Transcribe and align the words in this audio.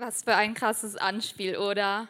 Was 0.00 0.22
für 0.22 0.34
ein 0.34 0.54
krasses 0.54 0.96
Anspiel, 0.96 1.58
oder? 1.58 2.08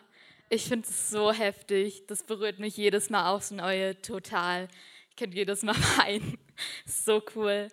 Ich 0.48 0.68
finde 0.68 0.86
es 0.88 1.10
so 1.10 1.32
heftig. 1.32 2.06
Das 2.06 2.22
berührt 2.22 2.60
mich 2.60 2.76
jedes 2.76 3.10
Mal 3.10 3.28
aufs 3.28 3.50
Neue 3.50 4.00
total. 4.00 4.68
Ich 5.08 5.16
könnte 5.16 5.36
jedes 5.36 5.64
Mal 5.64 5.74
weinen. 5.98 6.38
so 6.86 7.20
cool. 7.34 7.66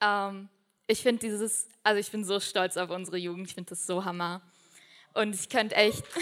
Ähm, 0.00 0.48
ich 0.86 1.02
finde 1.02 1.26
dieses, 1.26 1.66
also 1.82 1.98
ich 1.98 2.08
bin 2.12 2.24
so 2.24 2.38
stolz 2.38 2.76
auf 2.76 2.90
unsere 2.90 3.16
Jugend. 3.16 3.48
Ich 3.48 3.54
finde 3.54 3.70
das 3.70 3.84
so 3.84 4.04
hammer. 4.04 4.42
Und 5.12 5.34
ich 5.34 5.48
könnte 5.48 5.74
echt. 5.74 6.04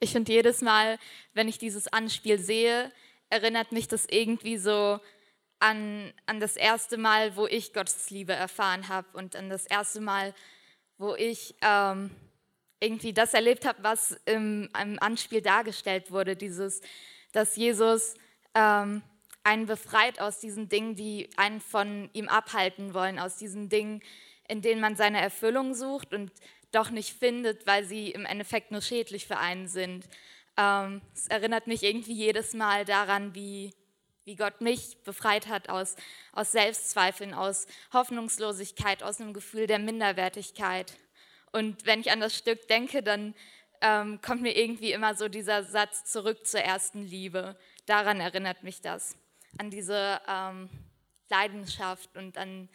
ich 0.00 0.12
finde 0.12 0.30
jedes 0.32 0.60
Mal, 0.60 0.98
wenn 1.32 1.48
ich 1.48 1.56
dieses 1.56 1.88
Anspiel 1.88 2.38
sehe, 2.38 2.92
erinnert 3.30 3.72
mich 3.72 3.88
das 3.88 4.04
irgendwie 4.04 4.58
so 4.58 5.00
an, 5.58 6.12
an 6.26 6.40
das 6.40 6.56
erste 6.56 6.96
Mal, 6.98 7.36
wo 7.36 7.46
ich 7.46 7.72
Gottes 7.72 8.10
Liebe 8.10 8.32
erfahren 8.32 8.88
habe 8.88 9.08
und 9.14 9.36
an 9.36 9.48
das 9.48 9.66
erste 9.66 10.00
Mal, 10.00 10.34
wo 10.98 11.14
ich 11.14 11.54
ähm, 11.62 12.10
irgendwie 12.80 13.12
das 13.12 13.34
erlebt 13.34 13.64
habe, 13.64 13.82
was 13.82 14.12
im, 14.26 14.68
im, 14.80 14.98
Anspiel 15.00 15.40
dargestellt 15.40 16.10
wurde, 16.10 16.36
dieses, 16.36 16.80
dass 17.32 17.56
Jesus 17.56 18.14
ähm, 18.54 19.02
einen 19.44 19.66
befreit 19.66 20.20
aus 20.20 20.40
diesen 20.40 20.68
Dingen, 20.68 20.94
die 20.94 21.30
einen 21.36 21.60
von 21.60 22.10
ihm 22.12 22.28
abhalten 22.28 22.94
wollen, 22.94 23.18
aus 23.18 23.36
diesen 23.36 23.68
Dingen, 23.68 24.02
in 24.48 24.60
denen 24.60 24.80
man 24.80 24.96
seine 24.96 25.20
Erfüllung 25.20 25.74
sucht 25.74 26.12
und 26.12 26.32
doch 26.72 26.90
nicht 26.90 27.18
findet, 27.18 27.66
weil 27.66 27.84
sie 27.84 28.10
im 28.10 28.26
Endeffekt 28.26 28.70
nur 28.70 28.82
schädlich 28.82 29.26
für 29.26 29.38
einen 29.38 29.68
sind. 29.68 30.06
Ähm, 30.56 31.00
es 31.14 31.28
erinnert 31.28 31.66
mich 31.66 31.82
irgendwie 31.82 32.12
jedes 32.12 32.54
Mal 32.54 32.84
daran, 32.84 33.34
wie, 33.34 33.72
wie 34.26 34.34
Gott 34.34 34.60
mich 34.60 34.98
befreit 35.04 35.46
hat 35.46 35.68
aus, 35.68 35.94
aus 36.32 36.50
Selbstzweifeln, 36.50 37.32
aus 37.32 37.68
Hoffnungslosigkeit, 37.92 39.04
aus 39.04 39.20
einem 39.20 39.32
Gefühl 39.32 39.68
der 39.68 39.78
Minderwertigkeit. 39.78 40.94
Und 41.52 41.86
wenn 41.86 42.00
ich 42.00 42.10
an 42.10 42.18
das 42.18 42.36
Stück 42.36 42.66
denke, 42.66 43.04
dann 43.04 43.34
ähm, 43.80 44.20
kommt 44.20 44.42
mir 44.42 44.56
irgendwie 44.56 44.90
immer 44.90 45.14
so 45.14 45.28
dieser 45.28 45.62
Satz 45.62 46.04
zurück 46.04 46.44
zur 46.44 46.60
ersten 46.60 47.02
Liebe. 47.02 47.56
Daran 47.86 48.20
erinnert 48.20 48.64
mich 48.64 48.80
das, 48.80 49.16
an 49.58 49.70
diese 49.70 50.20
ähm, 50.28 50.68
Leidenschaft 51.30 52.16
und 52.16 52.36
an 52.36 52.68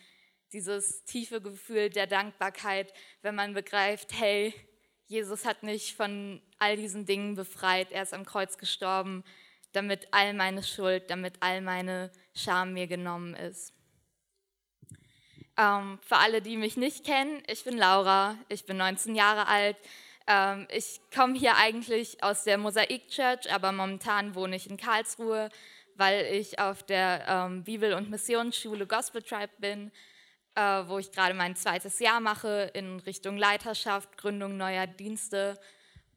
dieses 0.53 1.03
tiefe 1.03 1.41
Gefühl 1.41 1.89
der 1.89 2.07
Dankbarkeit, 2.07 2.93
wenn 3.23 3.35
man 3.35 3.53
begreift, 3.53 4.13
hey, 4.13 4.53
Jesus 5.07 5.43
hat 5.43 5.63
mich 5.63 5.95
von 5.95 6.41
all 6.59 6.77
diesen 6.77 7.05
Dingen 7.05 7.35
befreit, 7.35 7.91
er 7.91 8.03
ist 8.03 8.13
am 8.13 8.25
Kreuz 8.25 8.57
gestorben, 8.57 9.25
damit 9.73 10.07
all 10.11 10.33
meine 10.33 10.63
Schuld, 10.63 11.09
damit 11.09 11.35
all 11.39 11.61
meine 11.61 12.11
Scham 12.33 12.73
mir 12.73 12.87
genommen 12.87 13.35
ist. 13.35 13.73
Ähm, 15.57 15.99
für 16.01 16.17
alle, 16.17 16.41
die 16.41 16.57
mich 16.57 16.77
nicht 16.77 17.05
kennen, 17.05 17.43
ich 17.47 17.63
bin 17.63 17.77
Laura, 17.77 18.37
ich 18.49 18.65
bin 18.65 18.77
19 18.77 19.15
Jahre 19.15 19.47
alt. 19.47 19.77
Ähm, 20.27 20.67
ich 20.71 20.99
komme 21.13 21.37
hier 21.37 21.57
eigentlich 21.57 22.23
aus 22.23 22.43
der 22.43 22.57
Mosaik 22.57 23.09
Church, 23.09 23.51
aber 23.51 23.71
momentan 23.71 24.35
wohne 24.35 24.55
ich 24.55 24.69
in 24.69 24.77
Karlsruhe, 24.77 25.49
weil 25.95 26.25
ich 26.33 26.59
auf 26.59 26.83
der 26.83 27.25
ähm, 27.27 27.63
Bibel- 27.63 27.93
und 27.93 28.09
Missionsschule 28.09 28.87
Gospel 28.87 29.21
Tribe 29.21 29.53
bin 29.59 29.91
äh, 30.55 30.83
wo 30.87 30.99
ich 30.99 31.11
gerade 31.11 31.33
mein 31.33 31.55
zweites 31.55 31.99
Jahr 31.99 32.19
mache 32.19 32.71
in 32.73 32.99
Richtung 32.99 33.37
Leiterschaft, 33.37 34.17
Gründung 34.17 34.57
neuer 34.57 34.87
Dienste. 34.87 35.59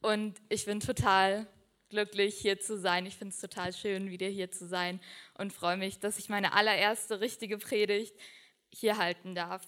Und 0.01 0.41
ich 0.49 0.67
bin 0.67 0.81
total 0.81 1.47
glücklich, 1.95 2.35
hier 2.35 2.59
zu 2.59 2.77
sein. 2.77 3.07
Ich 3.07 3.15
finde 3.15 3.33
es 3.33 3.41
total 3.41 3.73
schön, 3.73 4.11
wieder 4.11 4.27
hier 4.27 4.51
zu 4.51 4.67
sein 4.67 4.99
und 5.35 5.53
freue 5.53 5.77
mich, 5.77 6.01
dass 6.01 6.19
ich 6.19 6.29
meine 6.29 6.53
allererste 6.53 7.21
richtige 7.21 7.57
Predigt 7.57 8.17
hier 8.73 8.99
halten 8.99 9.37
darf. 9.37 9.63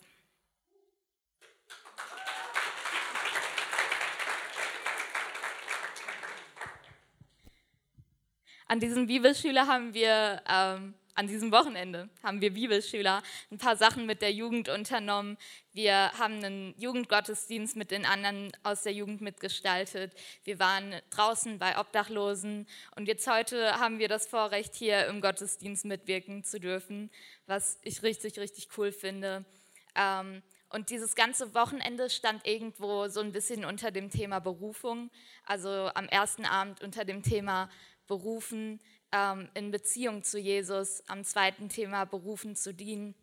An 8.66 8.80
diesem 8.80 9.06
Bibelschüler 9.06 9.68
haben 9.68 9.94
wir 9.94 10.42
ähm, 10.48 10.94
an 11.16 11.26
diesem 11.26 11.50
Wochenende 11.50 12.10
haben 12.22 12.42
wir 12.42 12.52
Bibelschüler 12.52 13.22
ein 13.50 13.56
paar 13.56 13.76
Sachen 13.76 14.04
mit 14.04 14.20
der 14.20 14.32
Jugend 14.32 14.68
unternommen. 14.68 15.38
Wir 15.72 16.12
haben 16.18 16.44
einen 16.44 16.74
Jugendgottesdienst 16.78 17.74
mit 17.74 17.90
den 17.90 18.04
anderen 18.04 18.52
aus 18.62 18.82
der 18.82 18.92
Jugend 18.92 19.22
mitgestaltet. 19.22 20.12
Wir 20.44 20.58
waren 20.58 20.94
draußen 21.10 21.58
bei 21.58 21.78
Obdachlosen 21.78 22.66
und 22.96 23.08
jetzt 23.08 23.26
heute 23.26 23.80
haben 23.80 23.98
wir 23.98 24.08
das 24.08 24.26
Vorrecht, 24.26 24.74
hier 24.74 25.06
im 25.06 25.22
Gottesdienst 25.22 25.86
mitwirken 25.86 26.44
zu 26.44 26.60
dürfen, 26.60 27.10
was 27.46 27.78
ich 27.82 28.02
richtig, 28.02 28.38
richtig 28.38 28.68
cool 28.76 28.92
finde. 28.92 29.46
Ähm, 29.94 30.42
und 30.68 30.90
dieses 30.90 31.14
ganze 31.14 31.54
Wochenende 31.54 32.10
stand 32.10 32.46
irgendwo 32.46 33.08
so 33.08 33.20
ein 33.20 33.32
bisschen 33.32 33.64
unter 33.64 33.90
dem 33.90 34.10
Thema 34.10 34.40
Berufung, 34.40 35.10
also 35.46 35.90
am 35.94 36.08
ersten 36.08 36.44
Abend 36.44 36.82
unter 36.82 37.06
dem 37.06 37.22
Thema 37.22 37.70
Berufen 38.06 38.80
ähm, 39.16 39.48
in 39.54 39.70
Beziehung 39.70 40.22
zu 40.22 40.38
Jesus, 40.38 41.02
am 41.08 41.24
zweiten 41.24 41.68
Thema 41.68 42.04
berufen 42.04 42.54
zu 42.54 42.74
dienen. 42.74 43.14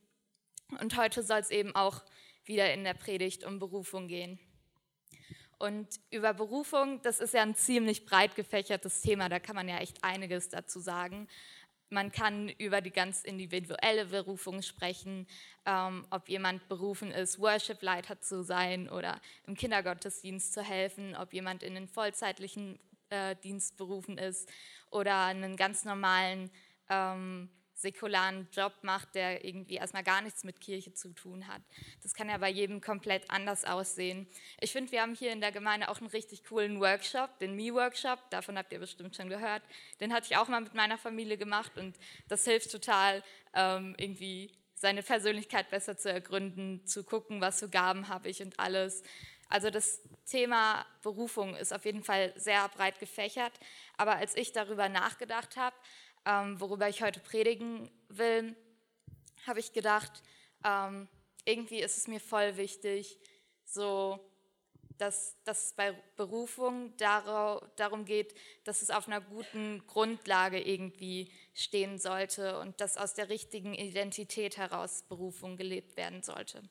Und 0.81 0.97
heute 0.97 1.21
soll 1.21 1.39
es 1.39 1.51
eben 1.51 1.75
auch 1.75 2.01
wieder 2.45 2.73
in 2.73 2.83
der 2.83 2.95
Predigt 2.95 3.43
um 3.43 3.59
Berufung 3.59 4.07
gehen. 4.07 4.39
Und 5.59 5.87
über 6.09 6.33
Berufung, 6.33 7.01
das 7.03 7.19
ist 7.19 7.33
ja 7.33 7.41
ein 7.41 7.55
ziemlich 7.55 8.05
breit 8.05 8.35
gefächertes 8.35 9.01
Thema, 9.01 9.29
da 9.29 9.39
kann 9.39 9.55
man 9.55 9.69
ja 9.69 9.77
echt 9.77 10.03
einiges 10.03 10.49
dazu 10.49 10.79
sagen. 10.79 11.27
Man 11.89 12.11
kann 12.11 12.49
über 12.49 12.81
die 12.81 12.89
ganz 12.89 13.23
individuelle 13.23 14.07
Berufung 14.07 14.63
sprechen, 14.63 15.27
ähm, 15.67 16.07
ob 16.09 16.27
jemand 16.27 16.67
berufen 16.67 17.11
ist, 17.11 17.39
Worship-Leiter 17.39 18.19
zu 18.19 18.43
sein 18.43 18.89
oder 18.89 19.21
im 19.45 19.55
Kindergottesdienst 19.55 20.53
zu 20.53 20.63
helfen, 20.63 21.15
ob 21.15 21.33
jemand 21.33 21.61
in 21.61 21.75
den 21.75 21.87
vollzeitlichen 21.87 22.79
äh, 23.13 23.59
berufen 23.77 24.17
ist 24.17 24.51
oder 24.91 25.25
einen 25.25 25.55
ganz 25.55 25.85
normalen 25.85 26.49
ähm, 26.89 27.49
säkularen 27.75 28.47
Job 28.51 28.73
macht, 28.81 29.13
der 29.15 29.43
irgendwie 29.43 29.75
erstmal 29.75 30.03
gar 30.03 30.21
nichts 30.21 30.43
mit 30.43 30.61
Kirche 30.61 30.93
zu 30.93 31.13
tun 31.13 31.47
hat. 31.47 31.61
Das 32.01 32.13
kann 32.13 32.29
ja 32.29 32.37
bei 32.37 32.49
jedem 32.49 32.81
komplett 32.81 33.29
anders 33.29 33.65
aussehen. 33.65 34.27
Ich 34.61 34.71
finde, 34.71 34.91
wir 34.91 35.01
haben 35.01 35.15
hier 35.15 35.31
in 35.31 35.41
der 35.41 35.51
Gemeinde 35.51 35.89
auch 35.89 35.99
einen 35.99 36.09
richtig 36.09 36.43
coolen 36.45 36.79
Workshop, 36.79 37.37
den 37.39 37.55
Me-Workshop, 37.55 38.29
davon 38.29 38.57
habt 38.57 38.71
ihr 38.71 38.79
bestimmt 38.79 39.15
schon 39.15 39.29
gehört. 39.29 39.63
Den 39.99 40.13
hatte 40.13 40.27
ich 40.31 40.37
auch 40.37 40.47
mal 40.47 40.61
mit 40.61 40.73
meiner 40.73 40.97
Familie 40.97 41.37
gemacht 41.37 41.77
und 41.77 41.97
das 42.27 42.45
hilft 42.45 42.71
total, 42.71 43.23
ähm, 43.53 43.95
irgendwie 43.97 44.51
seine 44.75 45.03
Persönlichkeit 45.03 45.69
besser 45.69 45.97
zu 45.97 46.11
ergründen, 46.11 46.85
zu 46.85 47.03
gucken, 47.03 47.41
was 47.41 47.59
für 47.59 47.69
Gaben 47.69 48.07
habe 48.07 48.29
ich 48.29 48.41
und 48.41 48.59
alles. 48.59 49.03
Also 49.49 49.69
das 49.69 50.01
Thema 50.25 50.85
Berufung 51.01 51.55
ist 51.55 51.73
auf 51.73 51.85
jeden 51.85 52.03
Fall 52.03 52.33
sehr 52.35 52.67
breit 52.69 52.99
gefächert. 52.99 53.53
Aber 53.97 54.15
als 54.15 54.35
ich 54.35 54.51
darüber 54.51 54.89
nachgedacht 54.89 55.57
habe, 55.57 55.75
ähm, 56.25 56.59
worüber 56.59 56.89
ich 56.89 57.01
heute 57.01 57.19
predigen 57.19 57.89
will, 58.07 58.55
habe 59.45 59.59
ich 59.59 59.73
gedacht, 59.73 60.23
ähm, 60.63 61.07
irgendwie 61.45 61.81
ist 61.81 61.97
es 61.97 62.07
mir 62.07 62.19
voll 62.19 62.57
wichtig, 62.57 63.19
so 63.65 64.19
dass, 64.97 65.35
dass 65.43 65.65
es 65.65 65.73
bei 65.73 65.91
Berufung 66.15 66.95
darum 66.97 68.05
geht, 68.05 68.35
dass 68.63 68.81
es 68.81 68.89
auf 68.89 69.07
einer 69.07 69.21
guten 69.21 69.85
Grundlage 69.87 70.61
irgendwie 70.61 71.31
stehen 71.53 71.99
sollte 71.99 72.59
und 72.59 72.79
dass 72.79 72.97
aus 72.97 73.13
der 73.13 73.29
richtigen 73.29 73.73
Identität 73.73 74.57
heraus 74.57 75.03
Berufung 75.03 75.57
gelebt 75.57 75.97
werden 75.97 76.23
sollte. 76.23 76.63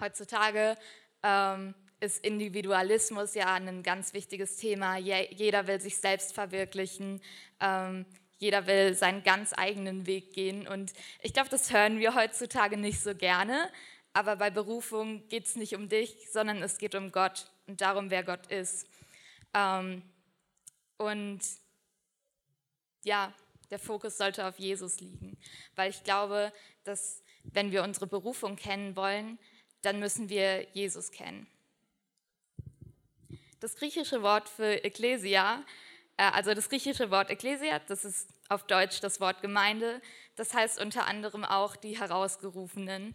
Heutzutage 0.00 0.76
ähm, 1.28 1.74
ist 2.00 2.24
Individualismus 2.24 3.34
ja 3.34 3.54
ein 3.54 3.82
ganz 3.82 4.14
wichtiges 4.14 4.56
Thema. 4.56 4.96
Jeder 4.96 5.66
will 5.66 5.80
sich 5.80 5.96
selbst 5.98 6.32
verwirklichen. 6.32 7.20
Ähm, 7.60 8.06
jeder 8.38 8.66
will 8.66 8.94
seinen 8.94 9.24
ganz 9.24 9.52
eigenen 9.56 10.06
Weg 10.06 10.32
gehen. 10.32 10.68
Und 10.68 10.92
ich 11.22 11.32
glaube, 11.32 11.48
das 11.50 11.72
hören 11.72 11.98
wir 11.98 12.14
heutzutage 12.14 12.76
nicht 12.76 13.00
so 13.00 13.14
gerne. 13.14 13.68
Aber 14.12 14.36
bei 14.36 14.50
Berufung 14.50 15.26
geht 15.28 15.46
es 15.46 15.56
nicht 15.56 15.74
um 15.74 15.88
dich, 15.88 16.30
sondern 16.30 16.62
es 16.62 16.78
geht 16.78 16.94
um 16.94 17.12
Gott 17.12 17.50
und 17.66 17.80
darum, 17.80 18.10
wer 18.10 18.22
Gott 18.22 18.46
ist. 18.46 18.88
Ähm, 19.54 20.02
und 20.96 21.40
ja, 23.04 23.32
der 23.70 23.78
Fokus 23.78 24.16
sollte 24.16 24.46
auf 24.46 24.58
Jesus 24.58 25.00
liegen, 25.00 25.36
weil 25.74 25.90
ich 25.90 26.02
glaube, 26.04 26.52
dass 26.84 27.22
wenn 27.44 27.70
wir 27.70 27.82
unsere 27.82 28.06
Berufung 28.06 28.56
kennen 28.56 28.96
wollen, 28.96 29.38
dann 29.82 29.98
müssen 29.98 30.28
wir 30.28 30.66
Jesus 30.72 31.10
kennen. 31.10 31.46
Das 33.60 33.76
griechische 33.76 34.22
Wort 34.22 34.48
für 34.48 34.84
Ekklesia, 34.84 35.64
äh, 36.16 36.22
also 36.22 36.54
das 36.54 36.68
griechische 36.68 37.10
Wort 37.10 37.30
Ekklesia, 37.30 37.80
das 37.80 38.04
ist 38.04 38.28
auf 38.48 38.66
Deutsch 38.66 39.00
das 39.00 39.20
Wort 39.20 39.42
Gemeinde, 39.42 40.00
das 40.36 40.54
heißt 40.54 40.80
unter 40.80 41.06
anderem 41.06 41.44
auch 41.44 41.76
die 41.76 41.98
Herausgerufenen. 41.98 43.14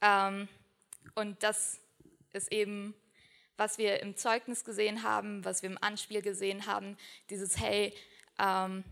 Ähm, 0.00 0.48
und 1.14 1.42
das 1.42 1.80
ist 2.32 2.50
eben, 2.50 2.94
was 3.56 3.78
wir 3.78 4.00
im 4.00 4.16
Zeugnis 4.16 4.64
gesehen 4.64 5.02
haben, 5.02 5.44
was 5.44 5.62
wir 5.62 5.70
im 5.70 5.78
Anspiel 5.80 6.22
gesehen 6.22 6.66
haben, 6.66 6.96
dieses 7.30 7.58
Hey, 7.58 7.94
ähm, 8.38 8.84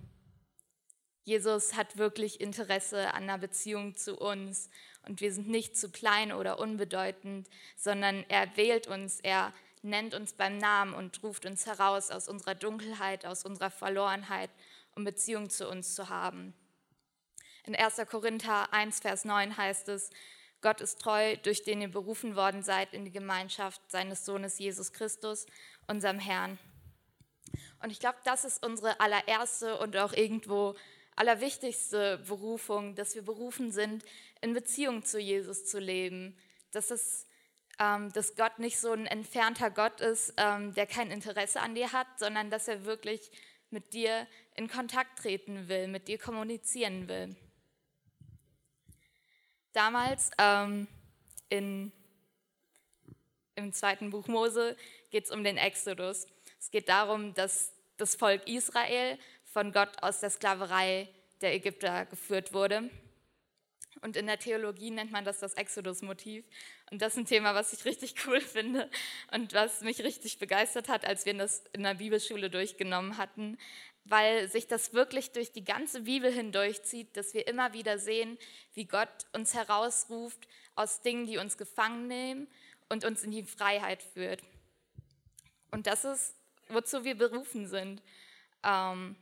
Jesus 1.25 1.75
hat 1.75 1.97
wirklich 1.97 2.41
Interesse 2.41 3.15
an 3.15 3.25
einer 3.25 3.39
Beziehung 3.39 3.97
zu 3.97 4.17
uns 4.17 4.69
und 5.07 5.21
wir 5.21 5.33
sind 5.33 5.49
nicht 5.49 5.77
zu 5.77 5.91
klein 5.91 6.33
oder 6.33 6.59
unbedeutend, 6.59 7.49
sondern 7.77 8.25
er 8.29 8.57
wählt 8.57 8.89
uns, 8.89 9.21
er 9.21 9.53
nennt 9.83 10.15
uns 10.15 10.33
beim 10.33 10.59
Namen 10.59 10.95
und 10.95 11.23
ruft 11.23 11.47
uns 11.47 11.67
heraus 11.67 12.11
aus 12.11 12.29
unserer 12.29 12.55
Dunkelheit, 12.55 13.27
aus 13.27 13.45
unserer 13.45 13.71
Verlorenheit, 13.71 14.51
um 14.95 15.05
Beziehung 15.05 15.51
zu 15.51 15.69
uns 15.69 15.95
zu 15.95 16.09
haben. 16.09 16.55
In 17.65 17.77
1. 17.77 17.97
Korinther 18.09 18.73
1, 18.73 19.01
Vers 19.01 19.25
9 19.25 19.57
heißt 19.57 19.89
es, 19.89 20.11
Gott 20.61 20.81
ist 20.81 21.01
treu, 21.01 21.37
durch 21.39 21.65
den 21.65 21.81
ihr 21.81 21.91
berufen 21.91 22.37
worden 22.37 22.63
seid 22.63 22.93
in 22.93 23.05
die 23.05 23.11
Gemeinschaft 23.11 23.81
seines 23.91 24.25
Sohnes 24.25 24.59
Jesus 24.59 24.93
Christus, 24.93 25.47
unserem 25.89 26.19
Herrn. 26.19 26.59
Und 27.83 27.91
ich 27.91 27.99
glaube, 27.99 28.19
das 28.25 28.45
ist 28.45 28.65
unsere 28.65 29.01
allererste 29.01 29.79
und 29.79 29.97
auch 29.97 30.13
irgendwo 30.13 30.77
allerwichtigste 31.17 32.19
Berufung, 32.27 32.95
dass 32.95 33.15
wir 33.15 33.23
berufen 33.23 33.73
sind, 33.73 34.05
in 34.41 34.55
Beziehung 34.55 35.05
zu 35.05 35.19
Jesus 35.19 35.67
zu 35.67 35.79
leben. 35.79 36.37
Dass, 36.71 36.91
es, 36.91 37.27
ähm, 37.79 38.13
dass 38.13 38.35
Gott 38.35 38.59
nicht 38.59 38.79
so 38.79 38.93
ein 38.93 39.07
entfernter 39.07 39.71
Gott 39.71 40.01
ist, 40.01 40.35
ähm, 40.37 40.75
der 40.75 40.87
kein 40.87 41.11
Interesse 41.11 41.61
an 41.61 41.75
dir 41.75 41.93
hat, 41.93 42.07
sondern 42.19 42.51
dass 42.51 42.69
er 42.69 42.85
wirklich 42.85 43.31
mit 43.71 43.93
dir 43.93 44.27
in 44.55 44.69
Kontakt 44.69 45.19
treten 45.19 45.69
will, 45.69 45.89
mit 45.89 46.09
dir 46.09 46.19
kommunizieren 46.19 47.09
will. 47.09 47.37
Damals 49.73 50.31
ähm, 50.39 50.87
in, 51.49 51.93
im 53.55 53.73
zweiten 53.73 54.11
Buch 54.11 54.29
Mose 54.29 54.77
geht 55.11 55.25
es 55.25 55.31
um 55.31 55.45
den 55.45 55.57
Exodus. 55.57 56.27
Es 56.59 56.71
geht 56.71 56.89
darum, 56.89 57.33
dass 57.35 57.73
das 57.97 58.15
Volk 58.15 58.47
Israel 58.47 59.19
von 59.53 59.73
Gott 59.73 60.03
aus 60.03 60.21
der 60.21 60.31
Sklaverei 60.31 61.09
der 61.41 61.55
Ägypter 61.55 62.07
geführt 62.07 62.53
wurde. 62.53 62.89
Und 64.01 64.17
in 64.17 64.27
der 64.27 64.39
Theologie 64.39 64.91
nennt 64.91 65.13
man 65.13 65.25
das 65.25 65.39
das 65.39 65.55
Exodus-Motiv. 65.55 66.45
Und 66.91 67.03
das 67.03 67.13
ist 67.13 67.19
ein 67.19 67.27
Thema, 67.27 67.55
was 67.55 67.73
ich 67.73 67.85
richtig 67.85 68.15
cool 68.27 68.41
finde 68.41 68.91
und 69.31 69.53
was 69.53 69.83
mich 69.83 70.03
richtig 70.03 70.39
begeistert 70.39 70.89
hat, 70.89 71.05
als 71.05 71.27
wir 71.27 71.35
das 71.35 71.65
in 71.73 71.83
der 71.83 71.95
Bibelschule 71.95 72.51
durchgenommen 72.51 73.19
hatten, 73.19 73.59
weil 74.05 74.49
sich 74.51 74.67
das 74.67 74.93
wirklich 74.93 75.33
durch 75.33 75.53
die 75.53 75.65
ganze 75.65 76.03
Bibel 76.03 76.33
hindurchzieht, 76.33 77.17
dass 77.17 77.35
wir 77.35 77.47
immer 77.47 77.73
wieder 77.75 77.99
sehen, 77.99 78.39
wie 78.75 78.87
Gott 78.87 79.27
uns 79.33 79.55
herausruft 79.55 80.49
aus 80.75 81.03
Dingen, 81.03 81.27
die 81.27 81.39
uns 81.39 81.59
gefangen 81.59 82.09
nehmen 82.09 82.49
und 82.89 83.05
uns 83.05 83.23
in 83.23 83.31
die 83.31 83.45
Freiheit 83.45 84.03
führt. 84.03 84.43
Und 85.71 85.87
das 85.87 86.05
ist, 86.05 86.35
wozu 86.69 87.05
wir 87.05 87.15
berufen 87.15 87.69
sind. 87.69 88.03
Ähm, 88.65 89.17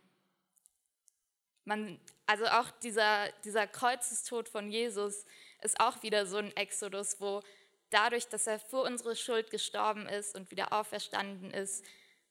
man, 1.70 2.00
also 2.26 2.46
auch 2.46 2.68
dieser, 2.82 3.30
dieser 3.44 3.68
Kreuzestod 3.68 4.48
von 4.48 4.70
Jesus 4.70 5.24
ist 5.62 5.78
auch 5.78 6.02
wieder 6.02 6.26
so 6.26 6.38
ein 6.38 6.54
Exodus, 6.56 7.20
wo 7.20 7.42
dadurch, 7.90 8.26
dass 8.26 8.48
er 8.48 8.58
für 8.58 8.82
unsere 8.82 9.14
Schuld 9.14 9.50
gestorben 9.50 10.08
ist 10.08 10.34
und 10.34 10.50
wieder 10.50 10.72
auferstanden 10.72 11.52
ist, 11.52 11.84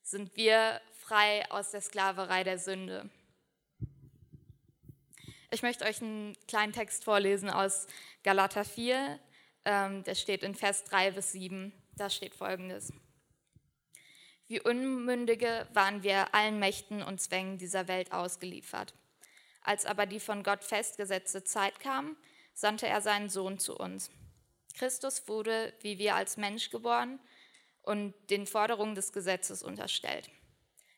sind 0.03 0.35
wir 0.35 0.81
frei 0.91 1.49
aus 1.51 1.71
der 1.71 1.79
Sklaverei 1.79 2.43
der 2.43 2.59
Sünde. 2.59 3.09
Ich 5.51 5.61
möchte 5.61 5.85
euch 5.85 6.01
einen 6.01 6.35
kleinen 6.47 6.73
Text 6.73 7.05
vorlesen 7.05 7.49
aus 7.49 7.87
Galater 8.23 8.65
4, 8.65 9.19
ähm, 9.63 10.03
der 10.03 10.15
steht 10.15 10.43
in 10.43 10.53
Vers 10.53 10.83
3 10.83 11.11
bis 11.11 11.31
7. 11.31 11.71
Da 11.95 12.09
steht 12.09 12.35
folgendes. 12.35 12.91
Wie 14.47 14.59
Unmündige 14.59 15.67
waren 15.73 16.03
wir 16.03 16.33
allen 16.33 16.59
Mächten 16.59 17.01
und 17.03 17.21
Zwängen 17.21 17.57
dieser 17.57 17.87
Welt 17.87 18.11
ausgeliefert. 18.11 18.93
Als 19.69 19.85
aber 19.85 20.07
die 20.07 20.19
von 20.19 20.41
Gott 20.41 20.63
festgesetzte 20.63 21.43
Zeit 21.43 21.79
kam, 21.79 22.17
sandte 22.55 22.87
er 22.87 23.01
seinen 23.01 23.29
Sohn 23.29 23.59
zu 23.59 23.77
uns. 23.77 24.09
Christus 24.73 25.27
wurde, 25.27 25.71
wie 25.81 25.99
wir 25.99 26.15
als 26.15 26.37
Mensch 26.37 26.71
geboren 26.71 27.19
und 27.83 28.15
den 28.31 28.47
Forderungen 28.47 28.95
des 28.95 29.13
Gesetzes 29.13 29.61
unterstellt. 29.61 30.31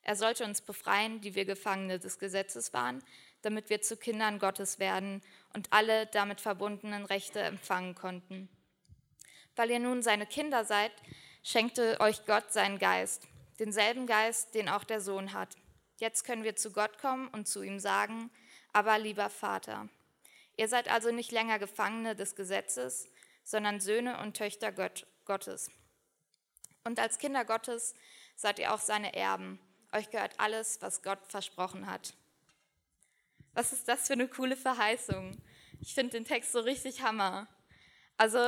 Er 0.03 0.15
sollte 0.15 0.45
uns 0.45 0.61
befreien, 0.61 1.19
die 1.19 1.35
wir 1.35 1.43
Gefangene 1.43 1.99
des 1.99 2.17
Gesetzes 2.17 2.71
waren, 2.71 3.03
damit 3.41 3.69
wir 3.69 3.81
zu 3.81 3.97
Kindern 3.97 4.39
Gottes 4.39 4.79
werden 4.79 5.21
und 5.53 5.67
alle 5.73 6.05
damit 6.05 6.39
verbundenen 6.39 7.03
Rechte 7.03 7.41
empfangen 7.41 7.93
konnten. 7.93 8.47
Weil 9.57 9.69
ihr 9.69 9.79
nun 9.79 10.01
seine 10.01 10.25
Kinder 10.25 10.63
seid, 10.63 10.93
schenkte 11.43 11.99
euch 11.99 12.25
Gott 12.25 12.53
seinen 12.53 12.79
Geist, 12.79 13.27
denselben 13.59 14.07
Geist, 14.07 14.55
den 14.55 14.69
auch 14.69 14.85
der 14.85 15.01
Sohn 15.01 15.33
hat. 15.33 15.57
Jetzt 15.97 16.23
können 16.23 16.45
wir 16.45 16.55
zu 16.55 16.71
Gott 16.71 16.99
kommen 16.99 17.27
und 17.27 17.49
zu 17.49 17.63
ihm 17.63 17.77
sagen, 17.77 18.31
aber 18.73 18.99
lieber 18.99 19.29
Vater, 19.29 19.89
ihr 20.57 20.67
seid 20.67 20.89
also 20.89 21.11
nicht 21.11 21.31
länger 21.31 21.59
Gefangene 21.59 22.15
des 22.15 22.35
Gesetzes, 22.35 23.09
sondern 23.43 23.79
Söhne 23.79 24.19
und 24.19 24.37
Töchter 24.37 24.71
Gott, 24.71 25.05
Gottes. 25.25 25.69
Und 26.83 26.99
als 26.99 27.17
Kinder 27.17 27.45
Gottes 27.45 27.93
seid 28.35 28.59
ihr 28.59 28.73
auch 28.73 28.79
seine 28.79 29.13
Erben. 29.13 29.59
Euch 29.91 30.09
gehört 30.09 30.39
alles, 30.39 30.81
was 30.81 31.03
Gott 31.03 31.19
versprochen 31.27 31.87
hat. 31.87 32.13
Was 33.53 33.73
ist 33.73 33.87
das 33.87 34.07
für 34.07 34.13
eine 34.13 34.27
coole 34.27 34.55
Verheißung? 34.55 35.37
Ich 35.81 35.93
finde 35.93 36.11
den 36.13 36.25
Text 36.25 36.51
so 36.51 36.59
richtig 36.61 37.01
Hammer. 37.01 37.47
Also 38.17 38.39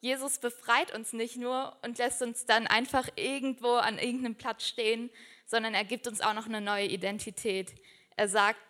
Jesus 0.00 0.38
befreit 0.38 0.94
uns 0.94 1.12
nicht 1.12 1.36
nur 1.36 1.76
und 1.82 1.98
lässt 1.98 2.22
uns 2.22 2.46
dann 2.46 2.66
einfach 2.66 3.08
irgendwo 3.16 3.74
an 3.74 3.98
irgendeinem 3.98 4.36
Platz 4.36 4.66
stehen, 4.66 5.10
sondern 5.46 5.74
er 5.74 5.84
gibt 5.84 6.06
uns 6.06 6.20
auch 6.20 6.32
noch 6.32 6.46
eine 6.46 6.60
neue 6.60 6.86
Identität. 6.86 7.74
Er 8.16 8.28
sagt, 8.28 8.60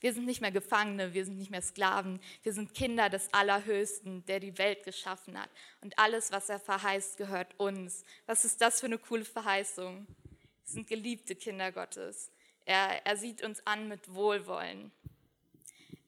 wir 0.00 0.12
sind 0.12 0.26
nicht 0.26 0.40
mehr 0.40 0.52
Gefangene, 0.52 1.14
wir 1.14 1.24
sind 1.24 1.38
nicht 1.38 1.50
mehr 1.50 1.62
Sklaven, 1.62 2.20
wir 2.42 2.52
sind 2.52 2.74
Kinder 2.74 3.08
des 3.08 3.32
Allerhöchsten, 3.32 4.24
der 4.26 4.40
die 4.40 4.58
Welt 4.58 4.84
geschaffen 4.84 5.40
hat. 5.40 5.48
Und 5.80 5.98
alles, 5.98 6.32
was 6.32 6.48
er 6.48 6.60
verheißt, 6.60 7.16
gehört 7.16 7.58
uns. 7.58 8.04
Was 8.26 8.44
ist 8.44 8.60
das 8.60 8.80
für 8.80 8.86
eine 8.86 8.98
coole 8.98 9.24
Verheißung? 9.24 10.06
Wir 10.06 10.72
sind 10.72 10.86
geliebte 10.86 11.34
Kinder 11.34 11.72
Gottes. 11.72 12.30
Er, 12.66 13.06
er 13.06 13.16
sieht 13.16 13.42
uns 13.42 13.66
an 13.66 13.88
mit 13.88 14.12
Wohlwollen. 14.12 14.92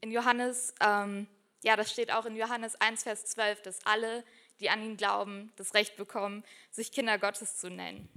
In 0.01 0.13
Johannes, 0.13 0.75
ähm, 0.81 1.27
ja, 1.63 1.77
das 1.77 1.91
steht 1.91 2.13
auch 2.13 2.27
in 2.27 2.37
Johannes 2.37 2.77
1, 2.81 3.05
Vers 3.05 3.25
12, 3.27 3.63
dass 3.63 3.87
alle, 3.87 4.23
die 4.61 4.69
an 4.69 4.83
ihn 4.83 4.97
glauben, 4.97 5.53
das 5.57 5.75
Recht 5.75 5.97
bekommen, 5.97 6.45
sich 6.71 6.93
Kinder 6.93 7.19
Gottes 7.19 7.57
zu 7.57 7.71
nennen. 7.71 8.09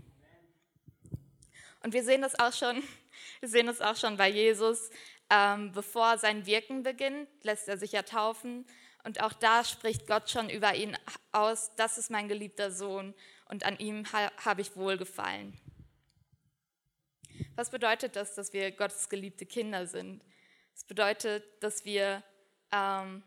Und 1.84 1.94
wir 1.94 2.04
sehen 2.04 2.22
das 2.22 2.38
auch 2.40 2.54
schon, 2.54 2.84
wir 3.40 3.50
sehen 3.50 3.68
das 3.68 3.82
auch 3.82 3.96
schon 3.96 4.18
bei 4.18 4.30
Jesus. 4.30 4.90
Ähm, 5.34 5.72
bevor 5.72 6.18
sein 6.18 6.46
Wirken 6.46 6.84
beginnt, 6.84 7.30
lässt 7.44 7.70
er 7.70 7.78
sich 7.78 7.94
ja 7.94 8.02
taufen. 8.02 8.66
Und 9.06 9.22
auch 9.22 9.32
da 9.32 9.64
spricht 9.64 10.06
Gott 10.06 10.30
schon 10.30 10.50
über 10.50 10.76
ihn 10.76 10.98
aus, 11.32 11.72
das 11.78 11.98
ist 11.98 12.12
mein 12.12 12.28
geliebter 12.28 12.70
Sohn 12.70 13.16
und 13.46 13.66
an 13.66 13.80
ihm 13.80 14.06
ha 14.12 14.30
habe 14.44 14.62
ich 14.62 14.76
wohlgefallen. 14.76 15.58
Was 17.56 17.70
bedeutet 17.70 18.16
das, 18.18 18.36
dass 18.36 18.52
wir 18.52 18.72
Gottes 18.72 19.08
geliebte 19.08 19.46
Kinder 19.46 19.88
sind? 19.88 20.22
Es 20.74 20.82
das 20.82 20.84
bedeutet, 20.86 21.44
dass 21.62 21.86
wir, 21.86 22.24
ähm, 22.74 23.24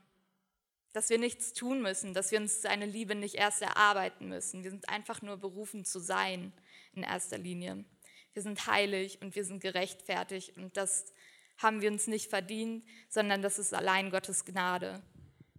dass 0.93 1.09
wir 1.09 1.19
nichts 1.19 1.55
tun 1.55 1.81
müssen, 1.81 2.13
dass 2.13 2.31
wir 2.31 2.39
uns 2.39 2.61
seine 2.63 2.87
Liebe 2.87 3.15
nicht 3.15 3.35
erst 3.35 3.63
erarbeiten 3.63 4.29
müssen. 4.29 4.63
Wir 4.63 4.71
sind 4.71 4.89
einfach 4.91 5.23
nur 5.23 5.39
berufen 5.39 5.85
zu 5.85 5.99
sein 5.99 6.53
in 6.93 7.03
erster 7.03 7.39
Linie. 7.39 7.85
Wir 8.35 8.43
sind 8.43 8.67
heilig 8.67 9.21
und 9.23 9.35
wir 9.35 9.45
sind 9.45 9.61
gerechtfertigt 9.61 10.57
und 10.57 10.77
das 10.77 11.13
haben 11.59 11.81
wir 11.81 11.91
uns 11.91 12.07
nicht 12.07 12.31
verdient, 12.31 12.85
sondern 13.09 13.43
das 13.43 13.59
ist 13.59 13.75
allein 13.75 14.11
Gottes 14.11 14.45
Gnade. 14.45 15.03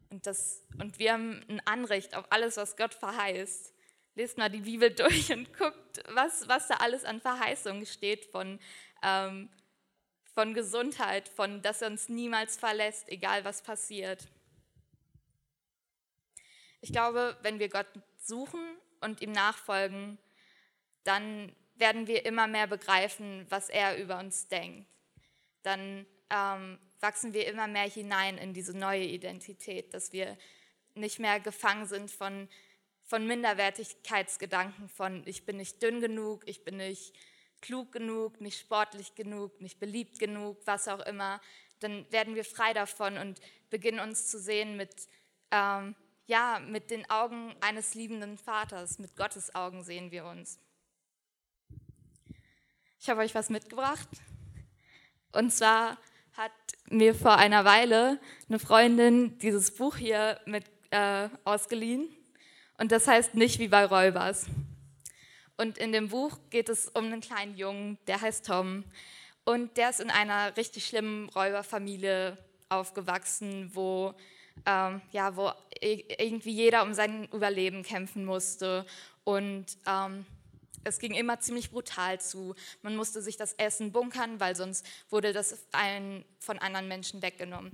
Und, 0.10 0.26
das, 0.28 0.64
und 0.80 1.00
wir 1.00 1.14
haben 1.14 1.44
ein 1.50 1.62
Anrecht 1.66 2.16
auf 2.16 2.26
alles, 2.32 2.58
was 2.58 2.78
Gott 2.78 2.94
verheißt. 2.94 3.74
Lest 4.16 4.38
mal 4.38 4.50
die 4.50 4.62
Bibel 4.62 4.90
durch 4.96 5.32
und 5.32 5.54
guckt, 5.58 6.04
was, 6.10 6.48
was 6.48 6.68
da 6.68 6.76
alles 6.76 7.06
an 7.06 7.22
Verheißungen 7.22 7.86
steht 7.86 8.26
von, 8.26 8.60
ähm, 9.04 9.50
von 10.34 10.54
Gesundheit, 10.54 11.30
von 11.30 11.62
dass 11.62 11.82
er 11.82 11.90
uns 11.90 12.10
niemals 12.10 12.58
verlässt, 12.58 13.10
egal 13.10 13.46
was 13.46 13.62
passiert. 13.62 14.28
Ich 16.82 16.92
glaube, 16.92 17.38
wenn 17.42 17.60
wir 17.60 17.70
Gott 17.70 17.88
suchen 18.18 18.64
und 19.02 19.22
ihm 19.22 19.32
nachfolgen, 19.32 20.18
dann 21.04 21.56
werden 21.76 22.08
wir 22.08 22.26
immer 22.26 22.48
mehr 22.48 22.68
begreifen, 22.68 23.46
was 23.50 23.70
er 23.70 23.98
über 23.98 24.20
uns 24.20 24.48
denkt 24.48 24.88
dann 25.66 26.06
ähm, 26.30 26.80
wachsen 27.00 27.34
wir 27.34 27.48
immer 27.48 27.68
mehr 27.68 27.90
hinein 27.90 28.38
in 28.38 28.54
diese 28.54 28.78
neue 28.78 29.04
Identität, 29.04 29.94
dass 29.94 30.14
wir 30.14 30.38
nicht 30.96 31.20
mehr 31.20 31.40
gefangen 31.40 31.86
sind 31.86 32.10
von, 32.10 32.48
von 33.04 33.28
Minderwertigkeitsgedanken, 33.28 34.90
von 34.90 35.24
ich 35.26 35.46
bin 35.46 35.58
nicht 35.58 35.82
dünn 35.82 36.02
genug, 36.02 36.44
ich 36.48 36.64
bin 36.64 36.78
nicht 36.78 37.14
klug 37.62 37.92
genug, 37.92 38.42
nicht 38.42 38.60
sportlich 38.60 39.16
genug, 39.16 39.60
nicht 39.62 39.80
beliebt 39.80 40.20
genug, 40.20 40.58
was 40.66 40.88
auch 40.88 41.00
immer. 41.06 41.42
Dann 41.80 42.10
werden 42.12 42.36
wir 42.36 42.46
frei 42.46 42.74
davon 42.74 43.18
und 43.18 43.40
beginnen 43.70 44.00
uns 44.00 44.28
zu 44.28 44.40
sehen 44.40 44.78
mit, 44.78 45.08
ähm, 45.52 45.96
ja, 46.28 46.60
mit 46.60 46.90
den 46.92 47.10
Augen 47.10 47.56
eines 47.62 47.94
liebenden 47.94 48.38
Vaters, 48.38 49.00
mit 49.00 49.16
Gottes 49.16 49.54
Augen 49.54 49.84
sehen 49.84 50.12
wir 50.12 50.26
uns. 50.26 50.60
Ich 53.00 53.10
habe 53.10 53.22
euch 53.22 53.36
was 53.36 53.50
mitgebracht. 53.50 54.10
Und 55.36 55.52
zwar 55.52 55.98
hat 56.38 56.52
mir 56.90 57.14
vor 57.14 57.36
einer 57.36 57.66
Weile 57.66 58.20
eine 58.48 58.58
Freundin 58.58 59.38
dieses 59.40 59.72
Buch 59.72 59.98
hier 59.98 60.40
mit 60.46 60.64
äh, 60.92 61.28
ausgeliehen. 61.44 62.08
Und 62.78 62.92
das 62.92 63.08
heißt 63.08 63.36
nicht 63.36 63.60
wie 63.60 63.68
bei 63.68 63.86
Räubers. 63.86 64.46
Und 65.58 65.78
in 65.78 65.92
dem 65.92 66.10
Buch 66.10 66.40
geht 66.50 66.70
es 66.70 66.88
um 66.88 67.06
einen 67.06 67.22
kleinen 67.22 67.58
Jungen, 67.58 67.98
der 68.08 68.22
heißt 68.22 68.46
Tom. 68.46 68.86
Und 69.44 69.76
der 69.78 69.90
ist 69.90 70.00
in 70.00 70.10
einer 70.10 70.56
richtig 70.56 70.86
schlimmen 70.86 71.30
Räuberfamilie 71.30 72.38
aufgewachsen, 72.70 73.72
wo, 73.74 74.14
ähm, 74.66 75.02
ja, 75.12 75.36
wo 75.36 75.52
irgendwie 75.82 76.52
jeder 76.52 76.84
um 76.84 76.94
sein 76.94 77.28
Überleben 77.32 77.84
kämpfen 77.84 78.26
musste. 78.26 78.86
Und 79.24 79.66
ähm, 79.86 80.26
es 80.86 81.00
ging 81.00 81.14
immer 81.14 81.40
ziemlich 81.40 81.72
brutal 81.72 82.22
zu. 82.22 82.56
Man 82.82 82.96
musste 82.96 83.22
sich 83.22 83.36
das 83.36 83.54
Essen 83.54 83.92
bunkern, 83.92 84.40
weil 84.40 84.56
sonst 84.56 84.86
wurde 85.10 85.34
das 85.34 85.66
allen 85.74 86.24
von 86.40 86.60
anderen 86.60 86.88
Menschen 86.88 87.22
weggenommen. 87.22 87.72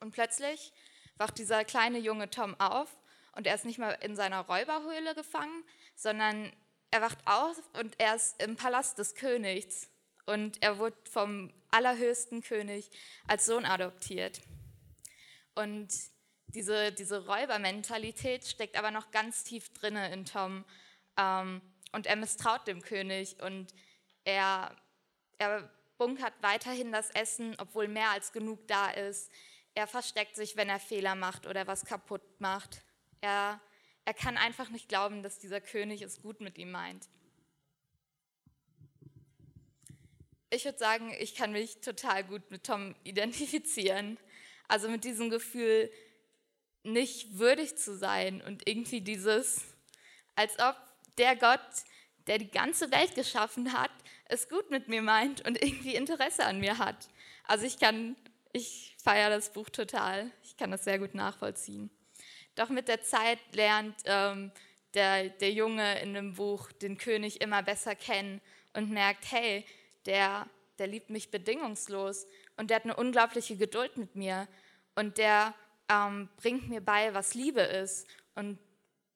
Und 0.00 0.10
plötzlich 0.10 0.72
wacht 1.16 1.38
dieser 1.38 1.64
kleine 1.64 1.98
junge 1.98 2.28
Tom 2.28 2.58
auf 2.60 2.88
und 3.32 3.46
er 3.46 3.54
ist 3.54 3.64
nicht 3.64 3.78
mehr 3.78 4.02
in 4.02 4.16
seiner 4.16 4.40
Räuberhöhle 4.40 5.14
gefangen, 5.14 5.64
sondern 5.94 6.52
er 6.90 7.02
wacht 7.02 7.18
auf 7.24 7.56
und 7.78 7.94
er 7.98 8.16
ist 8.16 8.40
im 8.42 8.56
Palast 8.56 8.98
des 8.98 9.14
Königs 9.14 9.88
und 10.26 10.62
er 10.62 10.78
wurde 10.78 10.96
vom 11.10 11.52
allerhöchsten 11.70 12.42
König 12.42 12.90
als 13.26 13.46
Sohn 13.46 13.64
adoptiert. 13.64 14.40
Und 15.54 15.88
diese, 16.48 16.92
diese 16.92 17.26
Räubermentalität 17.26 18.46
steckt 18.46 18.76
aber 18.76 18.90
noch 18.90 19.10
ganz 19.10 19.44
tief 19.44 19.72
drinne 19.72 20.12
in 20.12 20.24
Tom. 20.24 20.64
Ähm, 21.16 21.60
und 21.92 22.06
er 22.06 22.16
misstraut 22.16 22.66
dem 22.66 22.82
König 22.82 23.40
und 23.42 23.74
er, 24.24 24.76
er 25.38 25.70
bunkert 25.96 26.34
weiterhin 26.42 26.92
das 26.92 27.10
Essen, 27.10 27.56
obwohl 27.58 27.88
mehr 27.88 28.10
als 28.10 28.32
genug 28.32 28.66
da 28.68 28.90
ist. 28.90 29.30
Er 29.74 29.86
versteckt 29.86 30.36
sich, 30.36 30.56
wenn 30.56 30.68
er 30.68 30.80
Fehler 30.80 31.14
macht 31.14 31.46
oder 31.46 31.66
was 31.66 31.84
kaputt 31.84 32.22
macht. 32.40 32.82
Er, 33.20 33.60
er 34.04 34.14
kann 34.14 34.36
einfach 34.36 34.70
nicht 34.70 34.88
glauben, 34.88 35.22
dass 35.22 35.38
dieser 35.38 35.60
König 35.60 36.02
es 36.02 36.22
gut 36.22 36.40
mit 36.40 36.58
ihm 36.58 36.70
meint. 36.70 37.08
Ich 40.50 40.64
würde 40.64 40.78
sagen, 40.78 41.14
ich 41.18 41.34
kann 41.34 41.52
mich 41.52 41.80
total 41.80 42.24
gut 42.24 42.50
mit 42.50 42.64
Tom 42.64 42.94
identifizieren. 43.04 44.18
Also 44.66 44.88
mit 44.88 45.04
diesem 45.04 45.30
Gefühl, 45.30 45.90
nicht 46.82 47.38
würdig 47.38 47.76
zu 47.76 47.96
sein 47.96 48.40
und 48.42 48.68
irgendwie 48.68 49.00
dieses, 49.00 49.62
als 50.36 50.58
ob 50.58 50.76
der 51.18 51.36
Gott, 51.36 51.60
der 52.26 52.38
die 52.38 52.50
ganze 52.50 52.90
Welt 52.90 53.14
geschaffen 53.14 53.72
hat, 53.72 53.90
es 54.26 54.48
gut 54.48 54.70
mit 54.70 54.88
mir 54.88 55.02
meint 55.02 55.46
und 55.46 55.62
irgendwie 55.62 55.94
Interesse 55.94 56.44
an 56.44 56.60
mir 56.60 56.78
hat. 56.78 57.08
Also 57.44 57.64
ich 57.64 57.78
kann, 57.78 58.16
ich 58.52 58.96
feiere 59.02 59.30
das 59.30 59.52
Buch 59.52 59.70
total. 59.70 60.30
Ich 60.42 60.56
kann 60.56 60.70
das 60.70 60.84
sehr 60.84 60.98
gut 60.98 61.14
nachvollziehen. 61.14 61.90
Doch 62.54 62.68
mit 62.68 62.88
der 62.88 63.02
Zeit 63.02 63.38
lernt 63.52 63.96
ähm, 64.04 64.52
der, 64.94 65.30
der 65.30 65.52
Junge 65.52 66.00
in 66.00 66.14
dem 66.14 66.34
Buch 66.34 66.72
den 66.72 66.98
König 66.98 67.40
immer 67.40 67.62
besser 67.62 67.94
kennen 67.94 68.40
und 68.74 68.90
merkt, 68.90 69.30
hey, 69.30 69.64
der, 70.06 70.46
der 70.78 70.86
liebt 70.86 71.10
mich 71.10 71.30
bedingungslos 71.30 72.26
und 72.56 72.70
der 72.70 72.76
hat 72.76 72.84
eine 72.84 72.96
unglaubliche 72.96 73.56
Geduld 73.56 73.96
mit 73.96 74.16
mir 74.16 74.48
und 74.94 75.18
der 75.18 75.54
ähm, 75.88 76.28
bringt 76.36 76.68
mir 76.68 76.80
bei, 76.80 77.14
was 77.14 77.34
Liebe 77.34 77.60
ist 77.60 78.06
und 78.34 78.58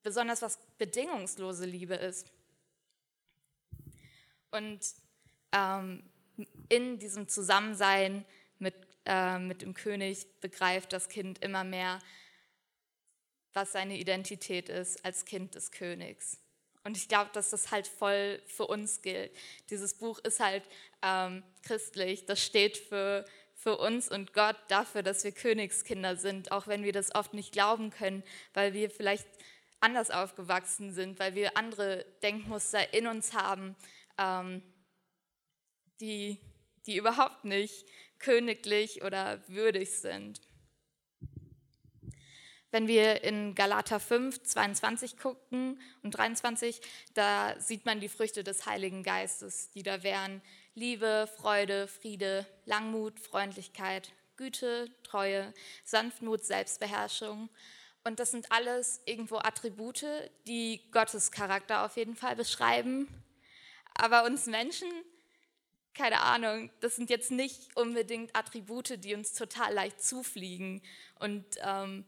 besonders 0.02 0.42
was 0.42 0.58
bedingungslose 0.78 1.64
Liebe 1.64 1.94
ist. 1.94 2.30
Und 4.50 4.80
ähm, 5.52 6.02
in 6.68 6.98
diesem 6.98 7.28
Zusammensein 7.28 8.24
mit, 8.58 8.74
äh, 9.06 9.38
mit 9.38 9.62
dem 9.62 9.74
König 9.74 10.26
begreift 10.40 10.92
das 10.92 11.08
Kind 11.08 11.42
immer 11.42 11.64
mehr, 11.64 11.98
was 13.52 13.72
seine 13.72 13.98
Identität 13.98 14.68
ist 14.68 15.04
als 15.04 15.24
Kind 15.24 15.54
des 15.54 15.70
Königs. 15.70 16.38
Und 16.84 16.96
ich 16.96 17.08
glaube, 17.08 17.30
dass 17.32 17.50
das 17.50 17.70
halt 17.70 17.86
voll 17.86 18.42
für 18.46 18.66
uns 18.66 19.02
gilt. 19.02 19.30
Dieses 19.70 19.94
Buch 19.94 20.18
ist 20.20 20.40
halt 20.40 20.64
ähm, 21.02 21.42
christlich, 21.62 22.26
das 22.26 22.44
steht 22.44 22.76
für, 22.76 23.24
für 23.54 23.76
uns 23.76 24.08
und 24.08 24.32
Gott 24.32 24.56
dafür, 24.68 25.02
dass 25.02 25.22
wir 25.22 25.32
Königskinder 25.32 26.16
sind, 26.16 26.50
auch 26.50 26.66
wenn 26.66 26.82
wir 26.82 26.92
das 26.92 27.14
oft 27.14 27.34
nicht 27.34 27.52
glauben 27.52 27.90
können, 27.90 28.24
weil 28.52 28.72
wir 28.72 28.90
vielleicht 28.90 29.26
anders 29.82 30.10
aufgewachsen 30.10 30.92
sind, 30.92 31.18
weil 31.18 31.34
wir 31.34 31.56
andere 31.56 32.04
Denkmuster 32.22 32.94
in 32.94 33.06
uns 33.06 33.34
haben, 33.34 33.76
ähm, 34.18 34.62
die, 36.00 36.38
die 36.86 36.96
überhaupt 36.96 37.44
nicht 37.44 37.86
königlich 38.18 39.02
oder 39.02 39.46
würdig 39.48 39.98
sind. 39.98 40.40
Wenn 42.70 42.88
wir 42.88 43.22
in 43.22 43.54
Galater 43.54 44.00
5, 44.00 44.44
22 44.44 45.18
gucken 45.18 45.78
und 46.02 46.12
23, 46.12 46.80
da 47.12 47.54
sieht 47.60 47.84
man 47.84 48.00
die 48.00 48.08
Früchte 48.08 48.44
des 48.44 48.64
Heiligen 48.64 49.02
Geistes, 49.02 49.70
die 49.72 49.82
da 49.82 50.02
wären 50.02 50.40
Liebe, 50.74 51.28
Freude, 51.36 51.86
Friede, 51.86 52.46
Langmut, 52.64 53.20
Freundlichkeit, 53.20 54.10
Güte, 54.36 54.88
Treue, 55.02 55.52
Sanftmut, 55.84 56.44
Selbstbeherrschung. 56.44 57.50
Und 58.04 58.18
das 58.18 58.32
sind 58.32 58.50
alles 58.50 59.00
irgendwo 59.04 59.36
Attribute, 59.38 60.04
die 60.46 60.80
Gottes 60.90 61.30
Charakter 61.30 61.84
auf 61.84 61.96
jeden 61.96 62.16
Fall 62.16 62.34
beschreiben. 62.34 63.06
Aber 63.94 64.24
uns 64.24 64.46
Menschen, 64.46 64.88
keine 65.94 66.20
Ahnung, 66.22 66.70
das 66.80 66.96
sind 66.96 67.10
jetzt 67.10 67.30
nicht 67.30 67.76
unbedingt 67.76 68.34
Attribute, 68.34 69.04
die 69.04 69.14
uns 69.14 69.34
total 69.34 69.72
leicht 69.72 70.02
zufliegen 70.02 70.82
und 71.20 71.44
ähm, 71.60 72.04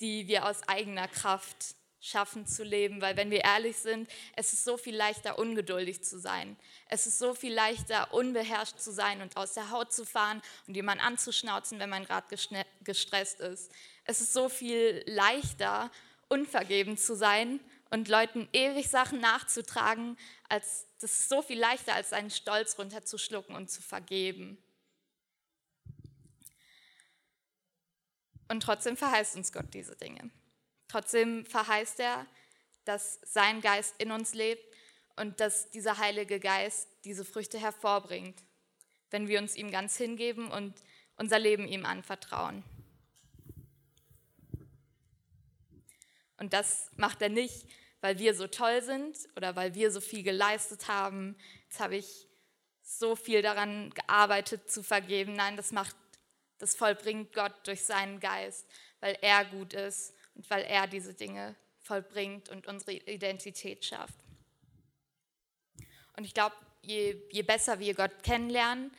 die 0.00 0.26
wir 0.28 0.46
aus 0.46 0.66
eigener 0.68 1.08
Kraft 1.08 1.74
schaffen 2.00 2.46
zu 2.46 2.64
leben, 2.64 3.02
weil 3.02 3.16
wenn 3.16 3.30
wir 3.30 3.44
ehrlich 3.44 3.76
sind, 3.76 4.10
es 4.34 4.54
ist 4.54 4.64
so 4.64 4.78
viel 4.78 4.96
leichter, 4.96 5.38
ungeduldig 5.38 6.02
zu 6.02 6.18
sein. 6.18 6.56
Es 6.88 7.06
ist 7.06 7.18
so 7.18 7.34
viel 7.34 7.52
leichter, 7.52 8.14
unbeherrscht 8.14 8.78
zu 8.78 8.90
sein 8.90 9.20
und 9.20 9.36
aus 9.36 9.52
der 9.52 9.70
Haut 9.70 9.92
zu 9.92 10.06
fahren 10.06 10.40
und 10.66 10.74
jemanden 10.74 11.04
anzuschnauzen, 11.04 11.78
wenn 11.78 11.90
man 11.90 12.06
gerade 12.06 12.26
gestresst 12.82 13.40
ist. 13.40 13.70
Es 14.10 14.20
ist 14.20 14.32
so 14.32 14.48
viel 14.48 15.04
leichter, 15.06 15.88
unvergeben 16.26 16.98
zu 16.98 17.14
sein 17.14 17.60
und 17.90 18.08
Leuten 18.08 18.48
ewig 18.52 18.88
Sachen 18.88 19.20
nachzutragen, 19.20 20.18
als 20.48 20.88
das 20.98 21.12
ist 21.12 21.28
so 21.28 21.42
viel 21.42 21.60
leichter, 21.60 21.94
als 21.94 22.10
seinen 22.10 22.30
Stolz 22.30 22.76
runterzuschlucken 22.76 23.54
und 23.54 23.70
zu 23.70 23.80
vergeben. 23.80 24.58
Und 28.48 28.64
trotzdem 28.64 28.96
verheißt 28.96 29.36
uns 29.36 29.52
Gott 29.52 29.72
diese 29.74 29.94
Dinge. 29.94 30.28
Trotzdem 30.88 31.46
verheißt 31.46 32.00
er, 32.00 32.26
dass 32.84 33.20
sein 33.22 33.60
Geist 33.60 33.94
in 33.98 34.10
uns 34.10 34.34
lebt 34.34 34.74
und 35.14 35.38
dass 35.38 35.70
dieser 35.70 35.98
Heilige 35.98 36.40
Geist 36.40 36.88
diese 37.04 37.24
Früchte 37.24 37.60
hervorbringt, 37.60 38.42
wenn 39.10 39.28
wir 39.28 39.38
uns 39.38 39.54
ihm 39.54 39.70
ganz 39.70 39.96
hingeben 39.96 40.50
und 40.50 40.74
unser 41.16 41.38
Leben 41.38 41.68
ihm 41.68 41.86
anvertrauen. 41.86 42.64
Und 46.40 46.54
das 46.54 46.90
macht 46.96 47.20
er 47.22 47.28
nicht, 47.28 47.66
weil 48.00 48.18
wir 48.18 48.34
so 48.34 48.46
toll 48.46 48.82
sind 48.82 49.16
oder 49.36 49.54
weil 49.56 49.74
wir 49.74 49.90
so 49.90 50.00
viel 50.00 50.22
geleistet 50.22 50.88
haben. 50.88 51.36
Jetzt 51.68 51.80
habe 51.80 51.96
ich 51.96 52.26
so 52.82 53.14
viel 53.14 53.42
daran 53.42 53.90
gearbeitet 53.90 54.70
zu 54.70 54.82
vergeben. 54.82 55.34
Nein, 55.34 55.58
das 55.58 55.70
macht, 55.70 55.94
das 56.58 56.74
vollbringt 56.74 57.34
Gott 57.34 57.52
durch 57.64 57.84
seinen 57.84 58.20
Geist, 58.20 58.66
weil 59.00 59.18
er 59.20 59.44
gut 59.44 59.74
ist 59.74 60.14
und 60.34 60.48
weil 60.50 60.62
er 60.64 60.86
diese 60.86 61.12
Dinge 61.12 61.54
vollbringt 61.78 62.48
und 62.48 62.66
unsere 62.66 62.92
Identität 62.92 63.84
schafft. 63.84 64.18
Und 66.16 66.24
ich 66.24 66.32
glaube, 66.32 66.56
je, 66.80 67.16
je 67.30 67.42
besser 67.42 67.78
wir 67.80 67.94
Gott 67.94 68.22
kennenlernen, 68.22 68.90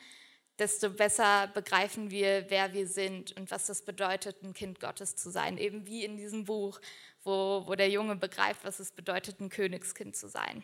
desto 0.62 0.90
besser 0.90 1.48
begreifen 1.48 2.12
wir, 2.12 2.48
wer 2.48 2.72
wir 2.72 2.86
sind 2.86 3.36
und 3.36 3.50
was 3.50 3.66
das 3.66 3.82
bedeutet, 3.82 4.44
ein 4.44 4.54
Kind 4.54 4.78
Gottes 4.78 5.16
zu 5.16 5.28
sein. 5.28 5.58
Eben 5.58 5.86
wie 5.86 6.04
in 6.04 6.16
diesem 6.16 6.44
Buch, 6.44 6.80
wo, 7.24 7.64
wo 7.66 7.74
der 7.74 7.90
Junge 7.90 8.14
begreift, 8.14 8.64
was 8.64 8.78
es 8.78 8.92
bedeutet, 8.92 9.40
ein 9.40 9.48
Königskind 9.48 10.14
zu 10.14 10.28
sein. 10.28 10.62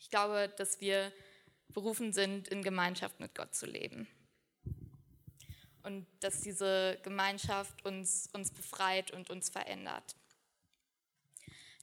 Ich 0.00 0.08
glaube, 0.08 0.50
dass 0.56 0.80
wir 0.80 1.12
berufen 1.68 2.14
sind, 2.14 2.48
in 2.48 2.62
Gemeinschaft 2.62 3.20
mit 3.20 3.34
Gott 3.34 3.54
zu 3.54 3.66
leben 3.66 4.08
und 5.82 6.06
dass 6.20 6.40
diese 6.40 6.98
Gemeinschaft 7.02 7.84
uns, 7.84 8.30
uns 8.32 8.50
befreit 8.50 9.10
und 9.10 9.28
uns 9.28 9.50
verändert. 9.50 10.16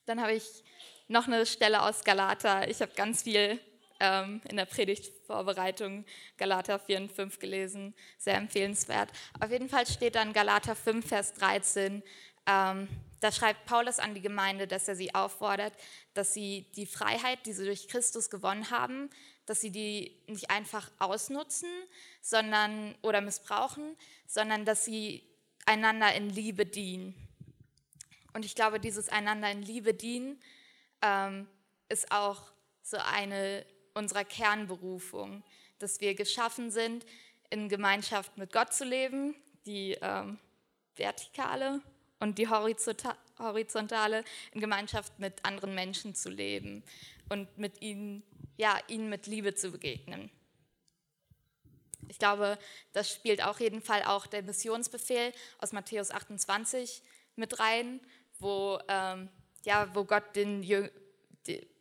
Dann 0.07 0.19
habe 0.19 0.33
ich 0.33 0.63
noch 1.07 1.27
eine 1.27 1.45
Stelle 1.45 1.83
aus 1.83 2.03
Galater. 2.03 2.67
Ich 2.67 2.81
habe 2.81 2.93
ganz 2.95 3.21
viel 3.21 3.59
ähm, 4.01 4.41
in 4.49 4.57
der 4.57 4.65
Predigtvorbereitung 4.65 6.03
Galater 6.37 6.79
4 6.79 6.97
und 6.97 7.11
5 7.11 7.39
gelesen, 7.39 7.93
sehr 8.17 8.35
empfehlenswert. 8.35 9.11
Auf 9.39 9.51
jeden 9.51 9.69
Fall 9.69 9.85
steht 9.85 10.15
dann 10.15 10.33
Galater 10.33 10.75
5, 10.75 11.07
Vers 11.07 11.33
13, 11.35 12.03
ähm, 12.47 12.87
da 13.19 13.31
schreibt 13.31 13.65
Paulus 13.65 13.99
an 13.99 14.15
die 14.15 14.21
Gemeinde, 14.21 14.65
dass 14.65 14.87
er 14.87 14.95
sie 14.95 15.13
auffordert, 15.13 15.73
dass 16.15 16.33
sie 16.33 16.65
die 16.75 16.87
Freiheit, 16.87 17.45
die 17.45 17.53
sie 17.53 17.65
durch 17.65 17.87
Christus 17.87 18.31
gewonnen 18.31 18.71
haben, 18.71 19.11
dass 19.45 19.61
sie 19.61 19.71
die 19.71 20.17
nicht 20.25 20.49
einfach 20.49 20.89
ausnutzen, 20.97 21.69
sondern 22.21 22.95
oder 23.03 23.21
missbrauchen, 23.21 23.95
sondern 24.25 24.65
dass 24.65 24.85
sie 24.85 25.23
einander 25.65 26.13
in 26.15 26.31
Liebe 26.31 26.65
dienen. 26.65 27.13
Und 28.33 28.43
ich 28.43 28.55
glaube, 28.55 28.79
dieses 28.79 29.09
einander 29.09 29.51
in 29.51 29.61
Liebe 29.61 29.93
dienen 29.93 30.41
ähm, 31.03 31.47
ist 31.89 32.11
auch 32.11 32.51
so 32.81 32.97
eine 32.97 33.65
unserer 33.93 34.23
Kernberufung, 34.23 35.43
dass 35.79 36.01
wir 36.01 36.15
geschaffen 36.15 36.71
sind, 36.71 37.05
in 37.49 37.69
Gemeinschaft 37.69 38.37
mit 38.37 38.51
Gott 38.51 38.73
zu 38.73 38.85
leben, 38.85 39.35
die 39.65 39.97
ähm, 40.01 40.39
vertikale 40.95 41.81
und 42.19 42.37
die 42.37 42.47
horizontale 42.47 44.23
in 44.53 44.61
Gemeinschaft 44.61 45.19
mit 45.19 45.43
anderen 45.43 45.75
Menschen 45.75 46.15
zu 46.15 46.29
leben 46.29 46.83
und 47.29 47.57
mit 47.57 47.81
ihnen, 47.81 48.23
ja, 48.57 48.79
ihnen 48.87 49.09
mit 49.09 49.27
Liebe 49.27 49.55
zu 49.55 49.71
begegnen. 49.71 50.29
Ich 52.07 52.19
glaube, 52.19 52.57
das 52.93 53.11
spielt 53.11 53.43
auf 53.43 53.59
jeden 53.59 53.81
Fall 53.81 54.03
auch 54.03 54.27
der 54.27 54.43
Missionsbefehl 54.43 55.33
aus 55.59 55.71
Matthäus 55.71 56.11
28 56.11 57.01
mit 57.35 57.59
rein, 57.59 57.99
wo, 58.39 58.79
ähm, 58.87 59.29
ja, 59.63 59.93
wo 59.95 60.03
Gott 60.03 60.35
den, 60.35 60.61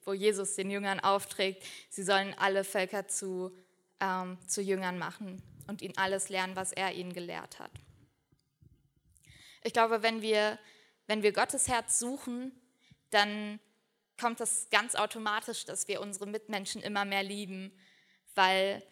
wo 0.04 0.12
Jesus 0.12 0.54
den 0.54 0.70
Jüngern 0.70 1.00
aufträgt, 1.00 1.64
sie 1.88 2.02
sollen 2.02 2.34
alle 2.38 2.64
Völker 2.64 3.08
zu, 3.08 3.56
ähm, 4.00 4.38
zu 4.46 4.62
Jüngern 4.62 4.98
machen 4.98 5.42
und 5.66 5.82
ihnen 5.82 5.96
alles 5.96 6.28
lernen, 6.28 6.56
was 6.56 6.72
er 6.72 6.92
ihnen 6.92 7.12
gelehrt 7.12 7.58
hat. 7.58 7.70
Ich 9.62 9.72
glaube, 9.72 10.02
wenn 10.02 10.22
wir, 10.22 10.58
wenn 11.06 11.22
wir 11.22 11.32
Gottes 11.32 11.68
Herz 11.68 11.98
suchen, 11.98 12.52
dann 13.10 13.60
kommt 14.18 14.40
das 14.40 14.68
ganz 14.70 14.94
automatisch, 14.94 15.64
dass 15.64 15.88
wir 15.88 16.00
unsere 16.00 16.26
Mitmenschen 16.26 16.82
immer 16.82 17.04
mehr 17.04 17.22
lieben, 17.22 17.72
weil, 18.34 18.82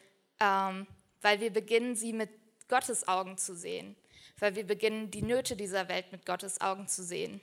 ähm, 0.41 0.87
weil 1.21 1.41
wir 1.41 1.51
beginnen, 1.51 1.95
sie 1.95 2.13
mit 2.13 2.31
Gottes 2.69 3.09
Augen 3.09 3.39
zu 3.39 3.55
sehen, 3.55 3.97
weil 4.39 4.57
wir 4.57 4.67
beginnen, 4.67 5.11
die 5.11 5.23
Nöte 5.23 5.57
dieser 5.57 5.89
Welt 5.89 6.13
mit 6.13 6.27
Gottes 6.27 6.61
Augen 6.61 6.87
zu 6.87 7.03
sehen. 7.03 7.41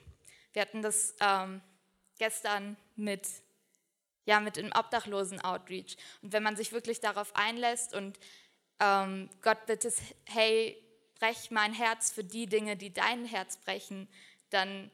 Wir 0.52 0.62
hatten 0.62 0.82
das 0.82 1.14
ähm, 1.20 1.60
gestern 2.18 2.76
mit, 2.94 3.28
ja, 4.26 4.40
mit 4.40 4.56
dem 4.56 4.70
Obdachlosen-Outreach. 4.72 5.96
Und 6.20 6.32
wenn 6.32 6.42
man 6.42 6.56
sich 6.56 6.72
wirklich 6.72 7.00
darauf 7.00 7.34
einlässt 7.34 7.94
und 7.94 8.18
ähm, 8.80 9.30
Gott 9.40 9.64
bittet, 9.66 9.94
hey, 10.26 10.76
brech 11.18 11.50
mein 11.50 11.72
Herz 11.72 12.12
für 12.12 12.24
die 12.24 12.46
Dinge, 12.46 12.76
die 12.76 12.92
dein 12.92 13.24
Herz 13.24 13.56
brechen, 13.56 14.08
dann, 14.50 14.90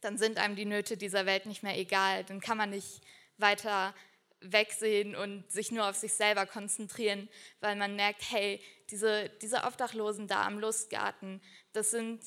dann 0.00 0.18
sind 0.18 0.38
einem 0.38 0.56
die 0.56 0.66
Nöte 0.66 0.96
dieser 0.96 1.26
Welt 1.26 1.46
nicht 1.46 1.62
mehr 1.62 1.78
egal. 1.78 2.24
Dann 2.24 2.40
kann 2.40 2.58
man 2.58 2.70
nicht 2.70 3.00
weiter 3.38 3.94
wegsehen 4.40 5.16
und 5.16 5.50
sich 5.50 5.70
nur 5.70 5.88
auf 5.88 5.96
sich 5.96 6.12
selber 6.12 6.44
konzentrieren, 6.44 7.28
weil 7.60 7.76
man 7.76 7.96
merkt, 7.96 8.30
hey, 8.30 8.60
diese, 8.90 9.30
diese 9.40 9.64
Obdachlosen 9.64 10.28
da 10.28 10.44
am 10.44 10.58
Lustgarten, 10.58 11.40
das 11.72 11.90
sind, 11.90 12.22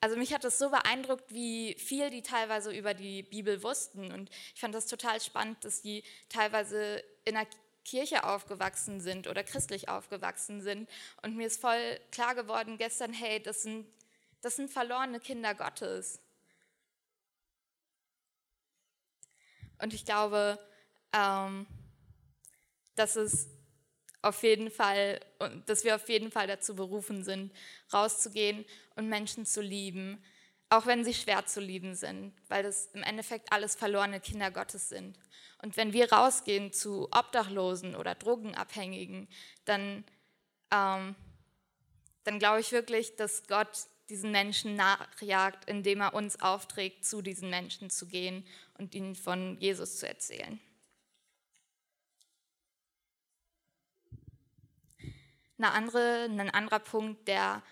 also 0.00 0.16
mich 0.16 0.32
hat 0.32 0.44
das 0.44 0.58
so 0.58 0.70
beeindruckt, 0.70 1.32
wie 1.32 1.74
viel 1.74 2.08
die 2.10 2.22
teilweise 2.22 2.72
über 2.72 2.94
die 2.94 3.22
Bibel 3.22 3.62
wussten. 3.62 4.10
Und 4.12 4.30
ich 4.54 4.60
fand 4.60 4.74
das 4.74 4.86
total 4.86 5.20
spannend, 5.20 5.62
dass 5.64 5.82
die 5.82 6.02
teilweise 6.30 7.04
in 7.24 7.36
einer 7.36 7.46
Kirche 7.84 8.24
aufgewachsen 8.24 9.00
sind 9.00 9.26
oder 9.26 9.44
christlich 9.44 9.88
aufgewachsen 9.88 10.62
sind. 10.62 10.88
Und 11.22 11.36
mir 11.36 11.46
ist 11.46 11.60
voll 11.60 12.00
klar 12.12 12.34
geworden 12.34 12.78
gestern, 12.78 13.12
hey, 13.12 13.42
das 13.42 13.62
sind, 13.62 13.86
das 14.40 14.56
sind 14.56 14.70
verlorene 14.70 15.20
Kinder 15.20 15.54
Gottes. 15.54 16.20
Und 19.82 19.92
ich 19.92 20.04
glaube, 20.04 20.58
ähm, 21.12 21.66
dass 22.94 23.16
es 23.16 23.48
auf 24.22 24.42
jeden 24.42 24.70
Fall, 24.70 25.20
dass 25.66 25.84
wir 25.84 25.94
auf 25.94 26.08
jeden 26.08 26.30
Fall 26.30 26.46
dazu 26.46 26.74
berufen 26.74 27.24
sind, 27.24 27.52
rauszugehen 27.92 28.64
und 28.96 29.08
Menschen 29.08 29.46
zu 29.46 29.62
lieben, 29.62 30.22
auch 30.68 30.86
wenn 30.86 31.04
sie 31.04 31.14
schwer 31.14 31.46
zu 31.46 31.60
lieben 31.60 31.94
sind, 31.94 32.32
weil 32.48 32.62
das 32.62 32.86
im 32.92 33.02
Endeffekt 33.02 33.52
alles 33.52 33.74
verlorene 33.74 34.20
Kinder 34.20 34.50
Gottes 34.50 34.88
sind. 34.88 35.18
Und 35.62 35.76
wenn 35.76 35.92
wir 35.92 36.12
rausgehen 36.12 36.72
zu 36.72 37.08
Obdachlosen 37.10 37.94
oder 37.96 38.14
Drogenabhängigen, 38.14 39.28
dann, 39.64 40.04
ähm, 40.70 41.14
dann 42.24 42.38
glaube 42.38 42.60
ich 42.60 42.72
wirklich, 42.72 43.16
dass 43.16 43.46
Gott 43.46 43.86
diesen 44.08 44.32
Menschen 44.32 44.76
nachjagt, 44.76 45.68
indem 45.68 46.00
er 46.00 46.14
uns 46.14 46.40
aufträgt, 46.40 47.04
zu 47.04 47.22
diesen 47.22 47.50
Menschen 47.50 47.90
zu 47.90 48.06
gehen 48.06 48.46
und 48.78 48.94
ihnen 48.94 49.14
von 49.14 49.58
Jesus 49.60 49.98
zu 49.98 50.08
erzählen. 50.08 50.60
Eine 55.60 55.72
andere, 55.72 56.24
ein 56.24 56.50
anderer 56.50 56.78
Punkt, 56.78 57.28
der 57.28 57.62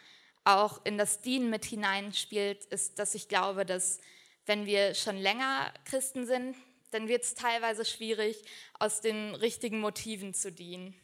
auch 0.44 0.84
in 0.84 0.98
das 0.98 1.22
Dienen 1.22 1.48
mit 1.48 1.64
hineinspielt, 1.64 2.66
ist, 2.66 2.98
dass 2.98 3.14
ich 3.14 3.28
glaube, 3.28 3.64
dass 3.64 3.98
wenn 4.44 4.66
wir 4.66 4.94
schon 4.94 5.16
länger 5.16 5.72
Christen 5.86 6.26
sind, 6.26 6.54
dann 6.90 7.08
wird 7.08 7.24
es 7.24 7.34
teilweise 7.34 7.86
schwierig, 7.86 8.42
aus 8.78 9.00
den 9.00 9.34
richtigen 9.34 9.80
Motiven 9.80 10.34
zu 10.34 10.52
dienen. 10.52 10.94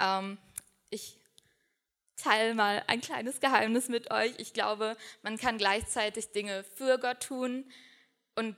Ähm, 0.00 0.36
ich 0.90 1.16
teile 2.16 2.54
mal 2.54 2.82
ein 2.88 3.00
kleines 3.00 3.40
Geheimnis 3.40 3.88
mit 3.88 4.10
euch. 4.10 4.32
Ich 4.38 4.52
glaube, 4.52 4.96
man 5.22 5.36
kann 5.38 5.58
gleichzeitig 5.58 6.32
Dinge 6.32 6.64
für 6.74 6.98
Gott 6.98 7.20
tun 7.20 7.70
und 8.34 8.56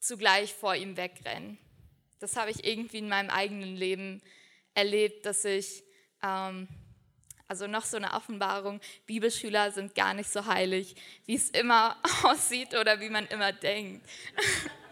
zugleich 0.00 0.54
vor 0.54 0.74
ihm 0.74 0.96
wegrennen. 0.96 1.58
Das 2.20 2.36
habe 2.36 2.50
ich 2.50 2.64
irgendwie 2.64 2.98
in 2.98 3.08
meinem 3.08 3.28
eigenen 3.28 3.76
Leben 3.76 4.22
erlebt, 4.74 5.26
dass 5.26 5.44
ich, 5.44 5.82
ähm, 6.22 6.68
also 7.48 7.66
noch 7.66 7.84
so 7.84 7.96
eine 7.96 8.12
Offenbarung, 8.12 8.80
Bibelschüler 9.06 9.72
sind 9.72 9.94
gar 9.94 10.12
nicht 10.12 10.30
so 10.30 10.44
heilig, 10.44 10.94
wie 11.24 11.34
es 11.34 11.48
immer 11.50 11.96
aussieht 12.22 12.74
oder 12.74 13.00
wie 13.00 13.08
man 13.08 13.26
immer 13.26 13.52
denkt. 13.52 14.06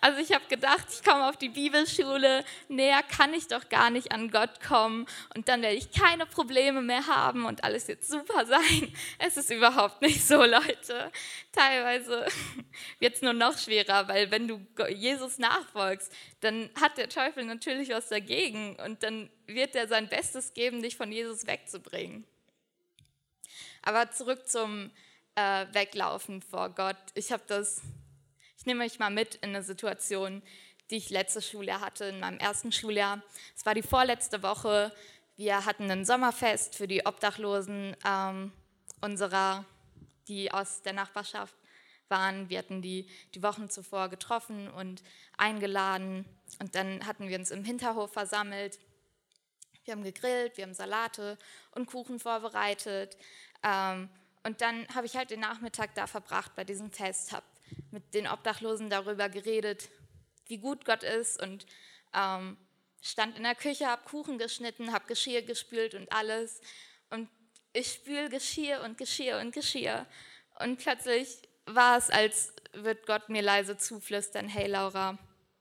Also 0.00 0.20
ich 0.20 0.32
habe 0.32 0.44
gedacht, 0.48 0.86
ich 0.92 1.02
komme 1.02 1.28
auf 1.28 1.36
die 1.36 1.48
Bibelschule, 1.48 2.44
näher 2.68 3.02
kann 3.02 3.32
ich 3.32 3.48
doch 3.48 3.68
gar 3.68 3.90
nicht 3.90 4.12
an 4.12 4.30
Gott 4.30 4.60
kommen 4.60 5.06
und 5.34 5.48
dann 5.48 5.62
werde 5.62 5.76
ich 5.76 5.90
keine 5.92 6.26
Probleme 6.26 6.82
mehr 6.82 7.06
haben 7.06 7.46
und 7.46 7.64
alles 7.64 7.88
wird 7.88 8.04
super 8.04 8.46
sein. 8.46 8.92
Es 9.18 9.36
ist 9.36 9.50
überhaupt 9.50 10.02
nicht 10.02 10.26
so, 10.26 10.44
Leute. 10.44 11.10
Teilweise 11.52 12.26
wird 12.98 13.14
es 13.14 13.22
nur 13.22 13.32
noch 13.32 13.56
schwerer, 13.58 14.08
weil 14.08 14.30
wenn 14.30 14.48
du 14.48 14.60
Jesus 14.88 15.38
nachfolgst, 15.38 16.12
dann 16.40 16.68
hat 16.80 16.98
der 16.98 17.08
Teufel 17.08 17.44
natürlich 17.44 17.90
was 17.90 18.08
dagegen 18.08 18.76
und 18.84 19.02
dann 19.02 19.30
wird 19.46 19.74
er 19.74 19.88
sein 19.88 20.08
Bestes 20.08 20.52
geben, 20.52 20.82
dich 20.82 20.96
von 20.96 21.10
Jesus 21.10 21.46
wegzubringen. 21.46 22.26
Aber 23.82 24.10
zurück 24.10 24.48
zum 24.48 24.90
äh, 25.34 25.66
Weglaufen 25.72 26.42
vor 26.42 26.70
Gott. 26.70 26.96
Ich 27.14 27.32
habe 27.32 27.42
das 27.46 27.82
ich 28.64 28.66
nehme 28.66 28.84
euch 28.84 28.98
mal 28.98 29.10
mit 29.10 29.34
in 29.34 29.50
eine 29.50 29.62
Situation, 29.62 30.40
die 30.88 30.96
ich 30.96 31.10
letzte 31.10 31.42
Schuljahr 31.42 31.82
hatte, 31.82 32.06
in 32.06 32.18
meinem 32.18 32.38
ersten 32.38 32.72
Schuljahr. 32.72 33.22
Es 33.54 33.66
war 33.66 33.74
die 33.74 33.82
vorletzte 33.82 34.42
Woche. 34.42 34.90
Wir 35.36 35.66
hatten 35.66 35.90
ein 35.90 36.06
Sommerfest 36.06 36.74
für 36.74 36.88
die 36.88 37.04
Obdachlosen 37.04 37.94
ähm, 38.06 38.52
unserer, 39.02 39.66
die 40.28 40.50
aus 40.50 40.80
der 40.80 40.94
Nachbarschaft 40.94 41.54
waren. 42.08 42.48
Wir 42.48 42.60
hatten 42.60 42.80
die 42.80 43.06
die 43.34 43.42
Wochen 43.42 43.68
zuvor 43.68 44.08
getroffen 44.08 44.70
und 44.70 45.02
eingeladen. 45.36 46.24
Und 46.58 46.74
dann 46.74 47.06
hatten 47.06 47.28
wir 47.28 47.38
uns 47.38 47.50
im 47.50 47.66
Hinterhof 47.66 48.14
versammelt. 48.14 48.78
Wir 49.84 49.92
haben 49.92 50.04
gegrillt, 50.04 50.56
wir 50.56 50.64
haben 50.64 50.72
Salate 50.72 51.36
und 51.72 51.84
Kuchen 51.84 52.18
vorbereitet. 52.18 53.18
Ähm, 53.62 54.08
und 54.42 54.62
dann 54.62 54.88
habe 54.94 55.04
ich 55.04 55.16
halt 55.16 55.30
den 55.30 55.40
Nachmittag 55.40 55.94
da 55.94 56.06
verbracht 56.06 56.54
bei 56.54 56.64
diesem 56.64 56.90
Fest, 56.90 57.32
habe 57.32 57.44
mit 57.90 58.14
den 58.14 58.26
Obdachlosen 58.26 58.90
darüber 58.90 59.28
geredet, 59.28 59.88
wie 60.46 60.58
gut 60.58 60.84
Gott 60.84 61.02
ist 61.02 61.42
und 61.42 61.66
ähm, 62.14 62.56
stand 63.02 63.36
in 63.36 63.44
der 63.44 63.54
Küche, 63.54 63.86
habe 63.86 64.04
Kuchen 64.04 64.38
geschnitten, 64.38 64.92
habe 64.92 65.06
Geschirr 65.06 65.42
gespült 65.42 65.94
und 65.94 66.10
alles. 66.12 66.60
Und 67.10 67.28
ich 67.72 67.92
spüle 67.92 68.28
Geschirr 68.28 68.82
und 68.82 68.98
Geschirr 68.98 69.38
und 69.40 69.52
Geschirr. 69.52 70.06
Und 70.58 70.78
plötzlich 70.78 71.42
war 71.66 71.98
es, 71.98 72.10
als 72.10 72.52
würde 72.72 73.02
Gott 73.06 73.28
mir 73.28 73.42
leise 73.42 73.76
zuflüstern, 73.76 74.48
hey 74.48 74.66
Laura, 74.66 75.18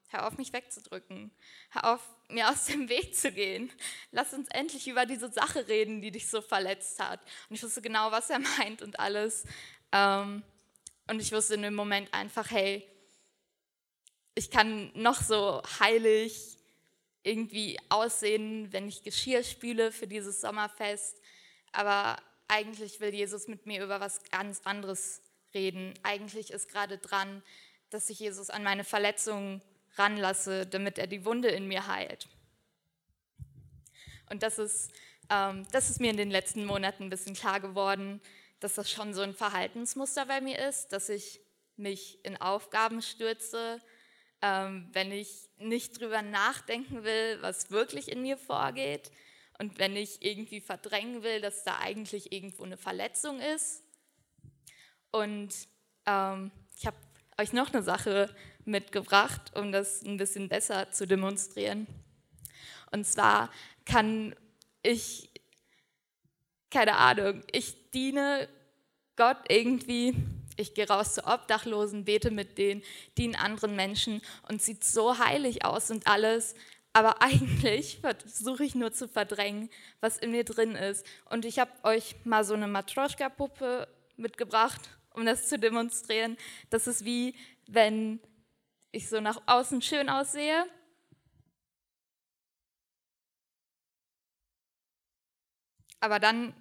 hör 0.09 0.27
auf 0.27 0.37
mich 0.37 0.53
wegzudrücken, 0.53 1.31
hör 1.71 1.93
auf 1.93 2.01
mir 2.29 2.49
aus 2.49 2.65
dem 2.65 2.89
Weg 2.89 3.15
zu 3.15 3.31
gehen. 3.31 3.71
Lass 4.11 4.33
uns 4.33 4.47
endlich 4.49 4.87
über 4.87 5.05
diese 5.05 5.29
Sache 5.29 5.67
reden, 5.67 6.01
die 6.01 6.11
dich 6.11 6.29
so 6.29 6.41
verletzt 6.41 6.99
hat. 6.99 7.19
Und 7.49 7.55
ich 7.55 7.63
wusste 7.63 7.81
genau, 7.81 8.11
was 8.11 8.29
er 8.29 8.39
meint 8.57 8.81
und 8.81 8.99
alles. 8.99 9.45
Ähm, 9.91 10.43
und 11.07 11.21
ich 11.21 11.31
wusste 11.31 11.55
in 11.55 11.61
dem 11.61 11.75
Moment 11.75 12.13
einfach, 12.13 12.49
hey, 12.51 12.87
ich 14.35 14.49
kann 14.49 14.91
noch 14.95 15.21
so 15.21 15.61
heilig 15.79 16.57
irgendwie 17.23 17.79
aussehen, 17.89 18.71
wenn 18.71 18.87
ich 18.87 19.03
Geschirr 19.03 19.43
spüle 19.43 19.91
für 19.91 20.07
dieses 20.07 20.41
Sommerfest, 20.41 21.21
aber 21.71 22.17
eigentlich 22.47 22.99
will 22.99 23.13
Jesus 23.13 23.47
mit 23.47 23.65
mir 23.65 23.83
über 23.83 23.99
was 23.99 24.23
ganz 24.29 24.61
anderes 24.65 25.21
reden. 25.53 25.93
Eigentlich 26.03 26.51
ist 26.51 26.69
gerade 26.69 26.97
dran, 26.97 27.41
dass 27.89 28.09
ich 28.09 28.19
Jesus 28.19 28.49
an 28.49 28.63
meine 28.63 28.83
Verletzungen 28.83 29.61
ranlasse, 29.95 30.65
damit 30.65 30.97
er 30.97 31.07
die 31.07 31.25
Wunde 31.25 31.49
in 31.49 31.67
mir 31.67 31.87
heilt. 31.87 32.27
Und 34.29 34.43
das 34.43 34.57
ist, 34.57 34.91
ähm, 35.29 35.65
das 35.71 35.89
ist 35.89 35.99
mir 35.99 36.09
in 36.09 36.17
den 36.17 36.31
letzten 36.31 36.65
Monaten 36.65 37.03
ein 37.03 37.09
bisschen 37.09 37.35
klar 37.35 37.59
geworden, 37.59 38.19
dass 38.63 38.75
das 38.75 38.89
schon 38.89 39.13
so 39.13 39.21
ein 39.21 39.33
Verhaltensmuster 39.33 40.25
bei 40.25 40.39
mir 40.39 40.57
ist, 40.67 40.93
dass 40.93 41.09
ich 41.09 41.41
mich 41.75 42.23
in 42.23 42.37
Aufgaben 42.37 43.01
stürze, 43.01 43.81
ähm, 44.41 44.89
wenn 44.93 45.11
ich 45.11 45.49
nicht 45.57 45.99
drüber 45.99 46.21
nachdenken 46.21 47.03
will, 47.03 47.37
was 47.41 47.71
wirklich 47.71 48.09
in 48.09 48.21
mir 48.21 48.37
vorgeht 48.37 49.11
und 49.59 49.79
wenn 49.79 49.95
ich 49.95 50.23
irgendwie 50.23 50.61
verdrängen 50.61 51.23
will, 51.23 51.41
dass 51.41 51.63
da 51.63 51.79
eigentlich 51.79 52.31
irgendwo 52.31 52.63
eine 52.63 52.77
Verletzung 52.77 53.39
ist. 53.39 53.83
Und 55.11 55.53
ähm, 56.05 56.51
ich 56.77 56.85
habe 56.85 56.97
euch 57.39 57.53
noch 57.53 57.73
eine 57.73 57.83
Sache 57.83 58.33
mitgebracht, 58.65 59.55
um 59.55 59.71
das 59.71 60.03
ein 60.03 60.17
bisschen 60.17 60.49
besser 60.49 60.91
zu 60.91 61.05
demonstrieren. 61.05 61.87
Und 62.91 63.05
zwar 63.05 63.51
kann 63.85 64.35
ich, 64.83 65.29
keine 66.73 66.97
Ahnung, 66.97 67.43
ich 67.51 67.91
diene 67.91 68.49
Gott 69.15 69.37
irgendwie, 69.47 70.15
ich 70.57 70.73
gehe 70.73 70.87
raus 70.87 71.13
zu 71.13 71.25
Obdachlosen, 71.25 72.03
bete 72.03 72.31
mit 72.31 72.57
denen, 72.57 72.81
diene 73.17 73.37
anderen 73.37 73.75
Menschen 73.75 74.21
und 74.49 74.61
sieht 74.61 74.83
so 74.83 75.19
heilig 75.19 75.65
aus 75.65 75.91
und 75.91 76.07
alles, 76.07 76.55
aber 76.91 77.21
eigentlich 77.21 77.99
versuche 77.99 78.63
ich 78.63 78.73
nur 78.73 78.91
zu 78.91 79.07
verdrängen, 79.07 79.69
was 80.01 80.17
in 80.17 80.31
mir 80.31 80.43
drin 80.43 80.75
ist. 80.75 81.05
Und 81.29 81.45
ich 81.45 81.59
habe 81.59 81.71
euch 81.83 82.15
mal 82.23 82.43
so 82.43 82.55
eine 82.55 82.67
Matroschka-Puppe 82.67 83.87
mitgebracht, 84.17 84.81
um 85.13 85.25
das 85.25 85.47
zu 85.47 85.59
demonstrieren. 85.59 86.37
Das 86.71 86.87
ist 86.87 87.05
wie, 87.05 87.35
wenn 87.67 88.19
ich 88.91 89.09
so 89.09 89.21
nach 89.21 89.41
außen 89.45 89.81
schön 89.83 90.09
aussehe. 90.09 90.65
Aber 96.03 96.19
dann 96.19 96.53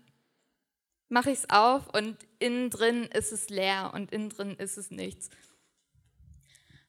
mache 1.09 1.33
ich 1.33 1.39
es 1.41 1.51
auf 1.51 1.93
und 1.93 2.17
innen 2.39 2.71
drin 2.71 3.07
ist 3.07 3.33
es 3.33 3.49
leer 3.49 3.91
und 3.93 4.13
innen 4.13 4.31
drin 4.31 4.55
ist 4.55 4.77
es 4.77 4.93
nichts. 4.93 5.31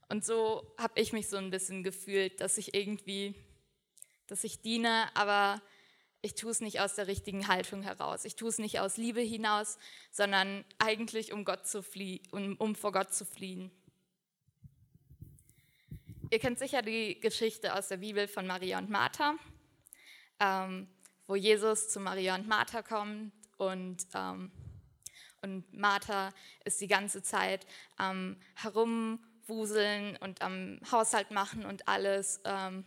Und 0.08 0.24
so 0.24 0.72
habe 0.78 1.02
ich 1.02 1.14
mich 1.14 1.30
so 1.30 1.38
ein 1.38 1.50
bisschen 1.50 1.82
gefühlt, 1.82 2.42
dass 2.42 2.60
ich 2.60 2.76
irgendwie, 2.76 3.34
dass 4.28 4.44
ich 4.44 4.62
diene, 4.62 5.10
aber 5.16 5.64
ich 6.22 6.36
tue 6.36 6.52
es 6.52 6.62
nicht 6.62 6.80
aus 6.80 6.94
der 6.94 7.08
richtigen 7.08 7.48
Haltung 7.48 7.82
heraus. 7.82 8.24
Ich 8.24 8.36
tue 8.36 8.50
es 8.50 8.60
nicht 8.60 8.80
aus 8.80 8.98
Liebe 8.98 9.22
hinaus, 9.22 9.80
sondern 10.12 10.64
eigentlich 10.78 11.34
um, 11.34 11.46
Gott 11.46 11.66
zu 11.66 11.82
fliehen, 11.82 12.22
um, 12.30 12.56
um 12.58 12.76
vor 12.76 12.92
Gott 12.92 13.16
zu 13.16 13.26
fliehen. 13.26 13.72
Ihr 16.30 16.38
kennt 16.38 16.60
sicher 16.60 16.84
die 16.84 17.20
Geschichte 17.20 17.74
aus 17.74 17.88
der 17.88 17.98
Bibel 17.98 18.28
von 18.28 18.46
Maria 18.46 18.78
und 18.78 18.92
Martha, 18.92 19.40
ähm, 20.40 20.88
wo 21.28 21.36
Jesus 21.36 21.90
zu 21.90 22.00
Maria 22.00 22.36
und 22.36 22.48
Martha 22.48 22.82
kommt 22.82 23.32
und, 23.58 24.06
ähm, 24.14 24.52
und 25.42 25.74
Martha 25.74 26.34
ist 26.64 26.82
die 26.82 26.88
ganze 26.88 27.22
Zeit 27.22 27.66
ähm, 28.00 28.38
herum 28.56 29.20
wuseln 29.48 30.18
und 30.18 30.42
am 30.42 30.80
Haushalt 30.92 31.32
machen 31.32 31.66
und 31.66 31.88
alles 31.88 32.40
ähm, 32.46 32.86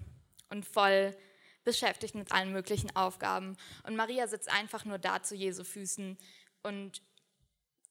und 0.48 0.64
voll 0.64 1.16
beschäftigt 1.64 2.14
mit 2.14 2.32
allen 2.32 2.52
möglichen 2.52 2.94
Aufgaben. 2.94 3.56
Und 3.82 3.96
Maria 3.96 4.26
sitzt 4.28 4.50
einfach 4.50 4.84
nur 4.84 4.98
da 4.98 5.22
zu 5.22 5.34
Jesu 5.34 5.64
Füßen 5.64 6.16
und 6.62 7.02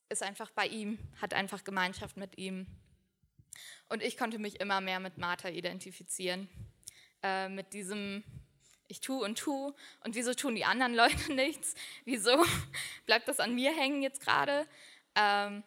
ist 0.09 0.23
einfach 0.23 0.51
bei 0.51 0.67
ihm, 0.67 0.97
hat 1.21 1.33
einfach 1.33 1.63
Gemeinschaft 1.63 2.17
mit 2.17 2.37
ihm. 2.37 2.67
Und 3.89 4.01
ich 4.01 4.17
konnte 4.17 4.39
mich 4.39 4.59
immer 4.59 4.81
mehr 4.81 4.99
mit 4.99 5.17
Martha 5.17 5.49
identifizieren, 5.49 6.47
äh, 7.21 7.49
mit 7.49 7.73
diesem 7.73 8.23
ich 8.87 9.01
tue 9.01 9.23
und 9.23 9.37
tue 9.37 9.73
und 10.03 10.15
wieso 10.15 10.33
tun 10.33 10.55
die 10.55 10.65
anderen 10.65 10.93
Leute 10.95 11.33
nichts? 11.33 11.75
Wieso 12.03 12.43
bleibt 13.05 13.27
das 13.27 13.39
an 13.39 13.55
mir 13.55 13.75
hängen 13.75 14.01
jetzt 14.01 14.21
gerade? 14.21 14.67
Ähm, 15.15 15.63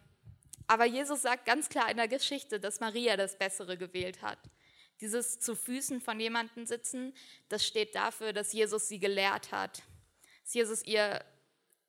aber 0.66 0.84
Jesus 0.84 1.22
sagt 1.22 1.46
ganz 1.46 1.68
klar 1.68 1.90
in 1.90 1.96
der 1.96 2.08
Geschichte, 2.08 2.60
dass 2.60 2.80
Maria 2.80 3.16
das 3.16 3.38
Bessere 3.38 3.78
gewählt 3.78 4.22
hat. 4.22 4.38
Dieses 5.00 5.40
zu 5.40 5.54
Füßen 5.54 6.00
von 6.00 6.20
jemandem 6.20 6.66
sitzen, 6.66 7.14
das 7.48 7.66
steht 7.66 7.94
dafür, 7.94 8.32
dass 8.32 8.52
Jesus 8.52 8.88
sie 8.88 8.98
gelehrt 8.98 9.52
hat, 9.52 9.82
dass 10.42 10.54
Jesus 10.54 10.84
ihr 10.84 11.24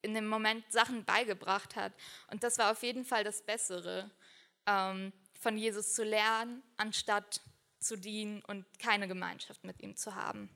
in 0.02 0.14
dem 0.14 0.28
Moment 0.28 0.64
Sachen 0.72 1.04
beigebracht 1.04 1.76
hat. 1.76 1.92
Und 2.32 2.44
das 2.44 2.58
war 2.58 2.72
auf 2.72 2.84
jeden 2.84 3.04
Fall 3.04 3.24
das 3.24 3.42
Bessere, 3.42 4.10
ähm, 4.66 5.12
von 5.40 5.58
Jesus 5.58 5.94
zu 5.94 6.04
lernen, 6.04 6.62
anstatt 6.78 7.42
zu 7.80 7.98
dienen 7.98 8.44
und 8.46 8.66
keine 8.78 9.08
Gemeinschaft 9.08 9.64
mit 9.64 9.82
ihm 9.82 9.96
zu 9.96 10.16
haben. 10.16 10.50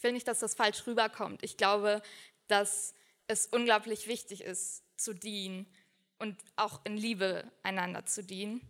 Ich 0.00 0.04
will 0.04 0.12
nicht, 0.12 0.28
dass 0.28 0.38
das 0.38 0.54
falsch 0.54 0.86
rüberkommt. 0.86 1.42
Ich 1.42 1.58
glaube, 1.58 2.00
dass 2.48 2.94
es 3.26 3.46
unglaublich 3.48 4.06
wichtig 4.06 4.42
ist, 4.42 4.82
zu 4.96 5.12
dienen 5.12 5.66
und 6.18 6.38
auch 6.56 6.80
in 6.84 6.96
Liebe 6.96 7.44
einander 7.62 8.06
zu 8.06 8.24
dienen. 8.24 8.62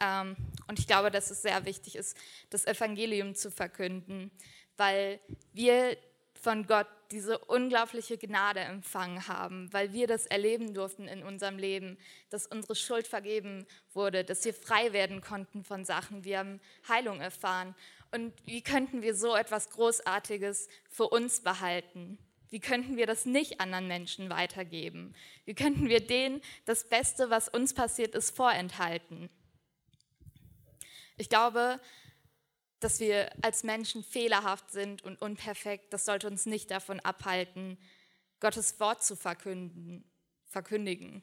Ähm, 0.00 0.34
und 0.66 0.80
ich 0.80 0.88
glaube, 0.88 1.12
dass 1.12 1.30
es 1.30 1.40
sehr 1.40 1.64
wichtig 1.66 1.94
ist, 1.94 2.16
das 2.50 2.66
Evangelium 2.66 3.36
zu 3.36 3.52
verkünden, 3.52 4.32
weil 4.76 5.20
wir 5.52 5.96
von 6.34 6.66
Gott 6.66 6.88
diese 7.12 7.38
unglaubliche 7.38 8.18
Gnade 8.18 8.58
empfangen 8.58 9.28
haben, 9.28 9.72
weil 9.72 9.92
wir 9.92 10.08
das 10.08 10.26
erleben 10.26 10.74
durften 10.74 11.06
in 11.06 11.22
unserem 11.22 11.58
Leben, 11.58 11.96
dass 12.30 12.48
unsere 12.48 12.74
Schuld 12.74 13.06
vergeben 13.06 13.68
wurde, 13.94 14.24
dass 14.24 14.44
wir 14.44 14.52
frei 14.52 14.92
werden 14.92 15.20
konnten 15.20 15.62
von 15.62 15.84
Sachen, 15.84 16.24
wir 16.24 16.40
haben 16.40 16.60
Heilung 16.88 17.20
erfahren. 17.20 17.76
Und 18.12 18.34
wie 18.44 18.62
könnten 18.62 19.02
wir 19.02 19.14
so 19.14 19.34
etwas 19.34 19.70
Großartiges 19.70 20.68
für 20.90 21.08
uns 21.08 21.40
behalten? 21.40 22.18
Wie 22.50 22.60
könnten 22.60 22.98
wir 22.98 23.06
das 23.06 23.24
nicht 23.24 23.60
anderen 23.60 23.88
Menschen 23.88 24.28
weitergeben? 24.28 25.14
Wie 25.46 25.54
könnten 25.54 25.88
wir 25.88 26.06
denen 26.06 26.42
das 26.66 26.86
Beste, 26.86 27.30
was 27.30 27.48
uns 27.48 27.72
passiert 27.72 28.14
ist, 28.14 28.36
vorenthalten? 28.36 29.30
Ich 31.16 31.30
glaube, 31.30 31.80
dass 32.80 33.00
wir 33.00 33.30
als 33.40 33.64
Menschen 33.64 34.04
fehlerhaft 34.04 34.70
sind 34.70 35.02
und 35.02 35.22
unperfekt, 35.22 35.94
das 35.94 36.04
sollte 36.04 36.26
uns 36.26 36.44
nicht 36.44 36.70
davon 36.70 37.00
abhalten, 37.00 37.78
Gottes 38.40 38.78
Wort 38.80 39.02
zu 39.02 39.16
verkünden, 39.16 40.04
verkündigen. 40.44 41.22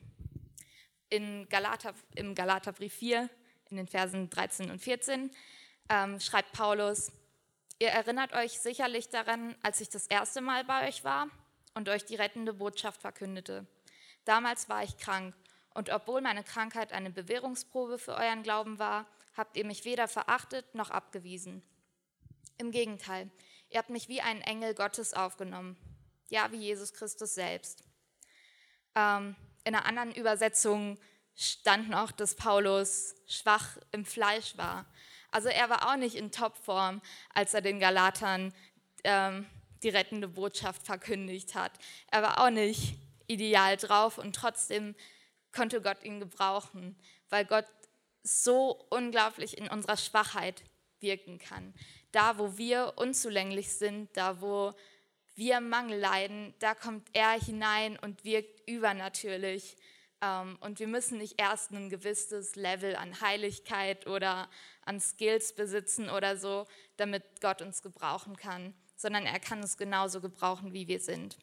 In 1.10 1.48
Galater, 1.50 1.94
Im 2.16 2.34
Galaterbrief 2.34 2.94
4, 2.94 3.30
in 3.70 3.78
den 3.78 3.88
Versen 3.88 4.32
13 4.32 4.72
und 4.72 4.80
14, 4.80 5.30
ähm, 5.90 6.20
schreibt 6.20 6.54
Paulus, 6.54 7.12
Ihr 7.82 7.90
erinnert 7.92 8.34
euch 8.34 8.60
sicherlich 8.60 9.08
daran, 9.08 9.56
als 9.64 9.80
ich 9.80 9.90
das 9.90 10.06
erste 10.08 10.42
Mal 10.42 10.66
bei 10.66 10.90
euch 10.90 11.06
war 11.06 11.30
und 11.76 11.88
euch 11.88 12.04
die 12.04 12.16
rettende 12.16 12.54
Botschaft 12.54 13.00
verkündete. 13.00 13.66
Damals 14.26 14.68
war 14.68 14.84
ich 14.84 14.98
krank 14.98 15.34
und 15.74 15.90
obwohl 15.90 16.20
meine 16.20 16.44
Krankheit 16.44 16.92
eine 16.92 17.10
Bewährungsprobe 17.10 17.98
für 17.98 18.16
euren 18.16 18.44
Glauben 18.44 18.80
war, 18.80 19.06
habt 19.38 19.56
ihr 19.56 19.64
mich 19.64 19.86
weder 19.86 20.10
verachtet 20.10 20.76
noch 20.76 20.90
abgewiesen. 20.90 21.64
Im 22.58 22.72
Gegenteil, 22.72 23.32
ihr 23.70 23.78
habt 23.78 23.90
mich 23.90 24.10
wie 24.10 24.20
einen 24.20 24.42
Engel 24.42 24.76
Gottes 24.76 25.14
aufgenommen, 25.14 25.78
ja 26.28 26.52
wie 26.52 26.58
Jesus 26.58 26.92
Christus 26.92 27.34
selbst. 27.34 27.86
Ähm, 28.94 29.38
in 29.64 29.74
einer 29.74 29.86
anderen 29.86 30.12
Übersetzung 30.14 31.00
stand 31.38 31.90
noch, 31.90 32.12
dass 32.12 32.36
Paulus 32.36 33.16
schwach 33.26 33.78
im 33.94 34.04
Fleisch 34.04 34.58
war. 34.58 34.86
Also 35.32 35.50
er 35.50 35.70
war 35.70 35.90
auch 35.90 35.98
nicht 35.98 36.16
in 36.16 36.32
Topform, 36.32 37.02
als 37.34 37.54
er 37.54 37.62
den 37.62 37.80
Galatern 37.80 38.54
ähm, 39.04 39.46
die 39.84 39.90
rettende 39.90 40.28
Botschaft 40.28 40.86
verkündigt 40.86 41.56
hat. 41.56 41.72
Er 42.12 42.22
war 42.22 42.44
auch 42.44 42.50
nicht 42.50 42.96
ideal 43.28 43.78
drauf 43.78 44.18
und 44.18 44.36
trotzdem 44.36 44.96
konnte 45.54 45.82
Gott 45.82 46.04
ihn 46.04 46.20
gebrauchen, 46.20 46.96
weil 47.30 47.46
Gott 47.46 47.66
so 48.24 48.86
unglaublich 48.90 49.58
in 49.58 49.68
unserer 49.68 49.98
Schwachheit 49.98 50.64
wirken 51.00 51.40
kann. 51.40 51.74
Da, 52.12 52.38
wo 52.38 52.58
wir 52.58 52.94
unzulänglich 52.98 53.74
sind, 53.74 54.16
da, 54.18 54.42
wo 54.42 54.74
wir 55.36 55.62
Mangel 55.62 56.00
leiden, 56.00 56.54
da 56.60 56.76
kommt 56.76 57.08
er 57.14 57.32
hinein 57.32 57.98
und 58.00 58.26
wirkt 58.26 58.68
übernatürlich. 58.68 59.78
Ähm, 60.22 60.58
und 60.62 60.80
wir 60.80 60.88
müssen 60.88 61.18
nicht 61.18 61.40
erst 61.40 61.72
ein 61.72 61.90
gewisses 61.90 62.56
Level 62.56 62.96
an 62.96 63.22
Heiligkeit 63.22 64.08
oder 64.08 64.50
an 64.84 65.00
Skills 65.00 65.54
besitzen 65.54 66.10
oder 66.10 66.38
so, 66.38 66.66
damit 66.98 67.24
Gott 67.42 67.62
uns 67.62 67.82
gebrauchen 67.82 68.36
kann, 68.36 68.74
sondern 68.96 69.26
er 69.26 69.40
kann 69.40 69.62
uns 69.62 69.78
genauso 69.78 70.22
gebrauchen, 70.22 70.74
wie 70.74 70.88
wir 70.88 71.00
sind. 71.00 71.38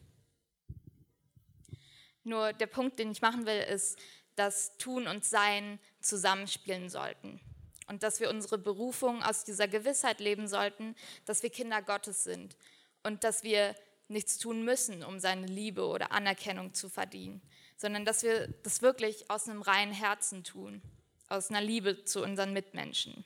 Nur 2.23 2.53
der 2.53 2.67
Punkt, 2.67 2.99
den 2.99 3.11
ich 3.11 3.21
machen 3.21 3.45
will, 3.45 3.59
ist, 3.59 3.97
dass 4.35 4.77
Tun 4.77 5.07
und 5.07 5.25
Sein 5.25 5.79
zusammenspielen 6.01 6.89
sollten 6.89 7.39
und 7.87 8.03
dass 8.03 8.19
wir 8.19 8.29
unsere 8.29 8.57
Berufung 8.57 9.23
aus 9.23 9.43
dieser 9.43 9.67
Gewissheit 9.67 10.19
leben 10.19 10.47
sollten, 10.47 10.95
dass 11.25 11.41
wir 11.41 11.49
Kinder 11.49 11.81
Gottes 11.81 12.23
sind 12.23 12.55
und 13.03 13.23
dass 13.23 13.43
wir 13.43 13.75
nichts 14.09 14.37
tun 14.37 14.63
müssen, 14.63 15.03
um 15.03 15.19
seine 15.19 15.47
Liebe 15.47 15.85
oder 15.85 16.11
Anerkennung 16.11 16.73
zu 16.73 16.89
verdienen, 16.89 17.41
sondern 17.77 18.03
dass 18.03 18.23
wir 18.23 18.47
das 18.63 18.81
wirklich 18.81 19.29
aus 19.31 19.47
einem 19.47 19.61
reinen 19.61 19.93
Herzen 19.93 20.43
tun, 20.43 20.81
aus 21.29 21.49
einer 21.49 21.61
Liebe 21.61 22.03
zu 22.03 22.23
unseren 22.23 22.51
Mitmenschen. 22.53 23.23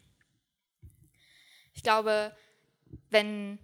Ich 1.73 1.83
glaube, 1.83 2.35
wenn 3.09 3.57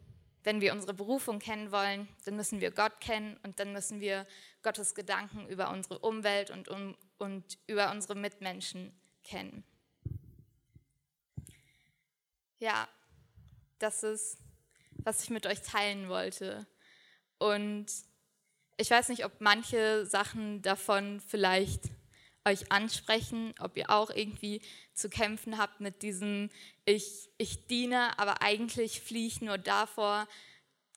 wenn 0.47 0.61
wir 0.61 0.71
unsere 0.71 0.93
Berufung 0.93 1.39
kennen 1.39 1.73
wollen, 1.73 2.07
dann 2.23 2.37
müssen 2.37 2.61
wir 2.61 2.71
Gott 2.71 3.01
kennen 3.01 3.37
und 3.43 3.59
dann 3.59 3.73
müssen 3.73 3.99
wir 3.99 4.25
Gottes 4.63 4.95
Gedanken 4.95 5.45
über 5.49 5.69
unsere 5.71 5.99
Umwelt 5.99 6.51
und, 6.51 6.69
um, 6.69 6.95
und 7.17 7.57
über 7.67 7.91
unsere 7.91 8.15
Mitmenschen 8.15 8.97
kennen. 9.25 9.65
Ja, 12.59 12.87
das 13.77 14.03
ist, 14.03 14.37
was 14.91 15.21
ich 15.21 15.31
mit 15.31 15.45
euch 15.45 15.61
teilen 15.63 16.07
wollte. 16.07 16.65
Und 17.39 17.87
ich 18.77 18.89
weiß 18.89 19.09
nicht, 19.09 19.25
ob 19.25 19.41
manche 19.41 20.05
Sachen 20.05 20.61
davon 20.61 21.19
vielleicht 21.19 21.89
euch 22.45 22.71
ansprechen, 22.71 23.53
ob 23.59 23.75
ihr 23.75 23.89
auch 23.89 24.09
irgendwie 24.09 24.61
zu 24.93 25.09
kämpfen 25.09 25.57
habt 25.57 25.81
mit 25.81 26.01
diesem, 26.01 26.49
ich, 26.85 27.29
ich 27.37 27.67
diene, 27.67 28.17
aber 28.17 28.41
eigentlich 28.41 29.01
fliehe 29.01 29.27
ich 29.27 29.41
nur 29.41 29.57
davor, 29.57 30.27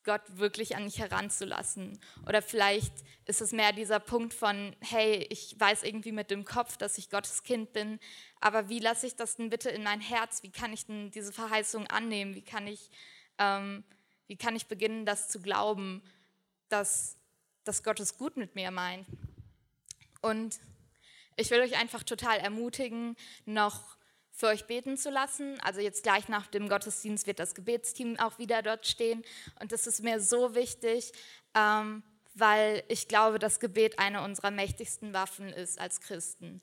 Gott 0.05 0.23
wirklich 0.39 0.77
an 0.77 0.85
mich 0.85 0.99
heranzulassen. 0.99 2.01
Oder 2.27 2.41
vielleicht 2.41 2.93
ist 3.27 3.43
es 3.43 3.53
mehr 3.53 3.73
dieser 3.73 4.01
Punkt 4.01 4.33
von, 4.33 4.75
hey, 4.81 5.27
ich 5.29 5.55
weiß 5.59 5.83
irgendwie 5.83 6.13
mit 6.13 6.31
dem 6.31 6.45
Kopf, 6.45 6.77
dass 6.79 6.97
ich 6.97 7.11
Gottes 7.11 7.43
Kind 7.43 7.73
bin, 7.73 7.99
aber 8.41 8.69
wie 8.69 8.79
lasse 8.79 9.07
ich 9.07 9.17
das 9.17 9.37
denn 9.37 9.51
bitte 9.51 9.69
in 9.69 9.83
mein 9.83 10.01
Herz? 10.01 10.43
Wie 10.43 10.51
kann 10.51 10.73
ich 10.73 10.87
denn 10.87 11.11
diese 11.11 11.33
Verheißung 11.33 11.87
annehmen? 11.89 12.35
Wie 12.35 12.43
kann 12.43 12.67
ich, 12.67 12.91
ähm, 13.39 13.85
wie 14.27 14.37
kann 14.37 14.57
ich 14.57 14.67
beginnen, 14.67 15.05
das 15.05 15.29
zu 15.29 15.43
glauben, 15.43 16.03
dass, 16.71 17.19
dass 17.71 17.85
Gott 17.85 18.01
es 18.01 18.19
gut 18.19 18.37
mit 18.37 18.57
mir 18.57 18.73
meint? 18.73 19.07
Und 20.23 20.59
ich 21.37 21.53
will 21.53 21.61
euch 21.61 21.79
einfach 21.79 22.03
total 22.03 22.39
ermutigen, 22.39 23.15
noch 23.45 23.97
für 24.33 24.49
euch 24.49 24.67
beten 24.67 24.97
zu 24.97 25.09
lassen. 25.09 25.61
Also 25.61 25.81
jetzt 25.81 26.03
gleich 26.03 26.27
nach 26.29 26.49
dem 26.49 26.69
Gottesdienst 26.69 27.29
wird 27.29 27.39
das 27.39 27.55
Gebetsteam 27.55 28.19
auch 28.19 28.41
wieder 28.41 28.63
dort 28.63 28.89
stehen. 28.89 29.23
Und 29.61 29.71
das 29.71 29.87
ist 29.87 30.03
mir 30.03 30.21
so 30.21 30.57
wichtig, 30.57 31.13
ähm, 31.55 32.03
weil 32.35 32.83
ich 32.89 33.07
glaube, 33.07 33.39
dass 33.39 33.61
Gebet 33.61 34.01
eine 34.01 34.25
unserer 34.25 34.51
mächtigsten 34.51 35.13
Waffen 35.13 35.51
ist 35.51 35.79
als 35.79 36.01
Christen. 36.01 36.61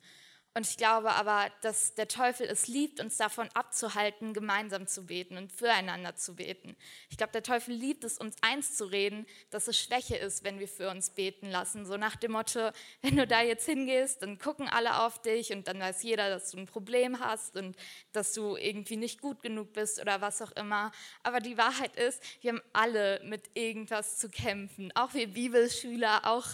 Und 0.58 0.65
ich 0.65 0.78
glaube 0.78 1.12
aber, 1.12 1.52
dass 1.62 1.93
der 1.93 2.08
Teufel 2.08 2.48
es 2.48 2.67
liebt, 2.67 3.00
uns 3.00 3.15
davon 3.15 3.48
abzuhalten, 3.54 4.34
gemeinsam 4.34 4.88
zu 4.88 5.06
beten 5.06 5.38
und 5.38 5.52
füreinander 5.52 6.15
zu 6.15 6.36
beten. 6.36 6.76
Ich 7.12 7.17
glaube, 7.17 7.32
der 7.32 7.43
Teufel 7.43 7.76
liebt 7.76 8.04
es, 8.04 8.17
uns 8.17 8.38
eins 8.41 8.76
zu 8.76 8.86
reden, 8.86 9.28
dass 9.52 9.67
es 9.67 9.78
Schwäche 9.78 10.15
ist, 10.15 10.43
wenn 10.43 10.60
wir 10.60 10.67
für 10.67 10.89
uns 10.89 11.12
beten 11.12 11.52
lassen. 11.52 11.86
So 11.86 11.96
nach 11.98 12.15
dem 12.15 12.32
Motto, 12.32 12.72
wenn 13.04 13.17
du 13.17 13.28
da 13.28 13.43
jetzt 13.43 13.67
hingehst, 13.67 14.24
dann 14.24 14.39
gucken 14.39 14.67
alle 14.67 15.04
auf 15.04 15.22
dich 15.22 15.54
und 15.54 15.67
dann 15.67 15.80
weiß 15.80 16.02
jeder, 16.02 16.28
dass 16.32 16.50
du 16.50 16.58
ein 16.58 16.65
Problem 16.65 17.20
hast 17.20 17.56
und 17.56 17.78
dass 18.12 18.34
du 18.34 18.56
irgendwie 18.56 18.98
nicht 18.98 19.22
gut 19.22 19.43
genug 19.43 19.74
bist 19.74 20.02
oder 20.02 20.22
was 20.22 20.41
auch 20.41 20.54
immer. 20.54 20.91
Aber 21.22 21.39
die 21.39 21.60
Wahrheit 21.60 21.96
ist, 21.96 22.20
wir 22.41 22.54
haben 22.54 22.62
alle 22.74 23.22
mit 23.24 23.43
irgendwas 23.54 24.17
zu 24.17 24.28
kämpfen. 24.28 24.91
Auch 24.96 25.13
wir 25.13 25.28
Bibelschüler, 25.28 26.22
auch 26.26 26.48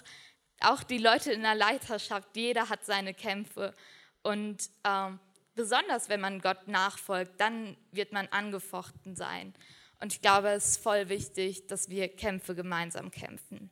auch 0.61 0.83
die 0.83 0.97
Leute 0.97 1.31
in 1.31 1.41
der 1.41 1.55
Leiterschaft, 1.55 2.29
jeder 2.35 2.69
hat 2.69 2.85
seine 2.85 3.13
Kämpfe. 3.13 3.73
Und 4.21 4.69
ähm, 4.83 5.19
besonders 5.55 6.09
wenn 6.09 6.21
man 6.21 6.39
Gott 6.39 6.67
nachfolgt, 6.67 7.39
dann 7.39 7.77
wird 7.91 8.11
man 8.13 8.27
angefochten 8.27 9.15
sein. 9.15 9.53
Und 9.99 10.13
ich 10.13 10.21
glaube, 10.21 10.49
es 10.49 10.71
ist 10.71 10.83
voll 10.83 11.09
wichtig, 11.09 11.67
dass 11.67 11.89
wir 11.89 12.07
Kämpfe 12.09 12.55
gemeinsam 12.55 13.11
kämpfen. 13.11 13.71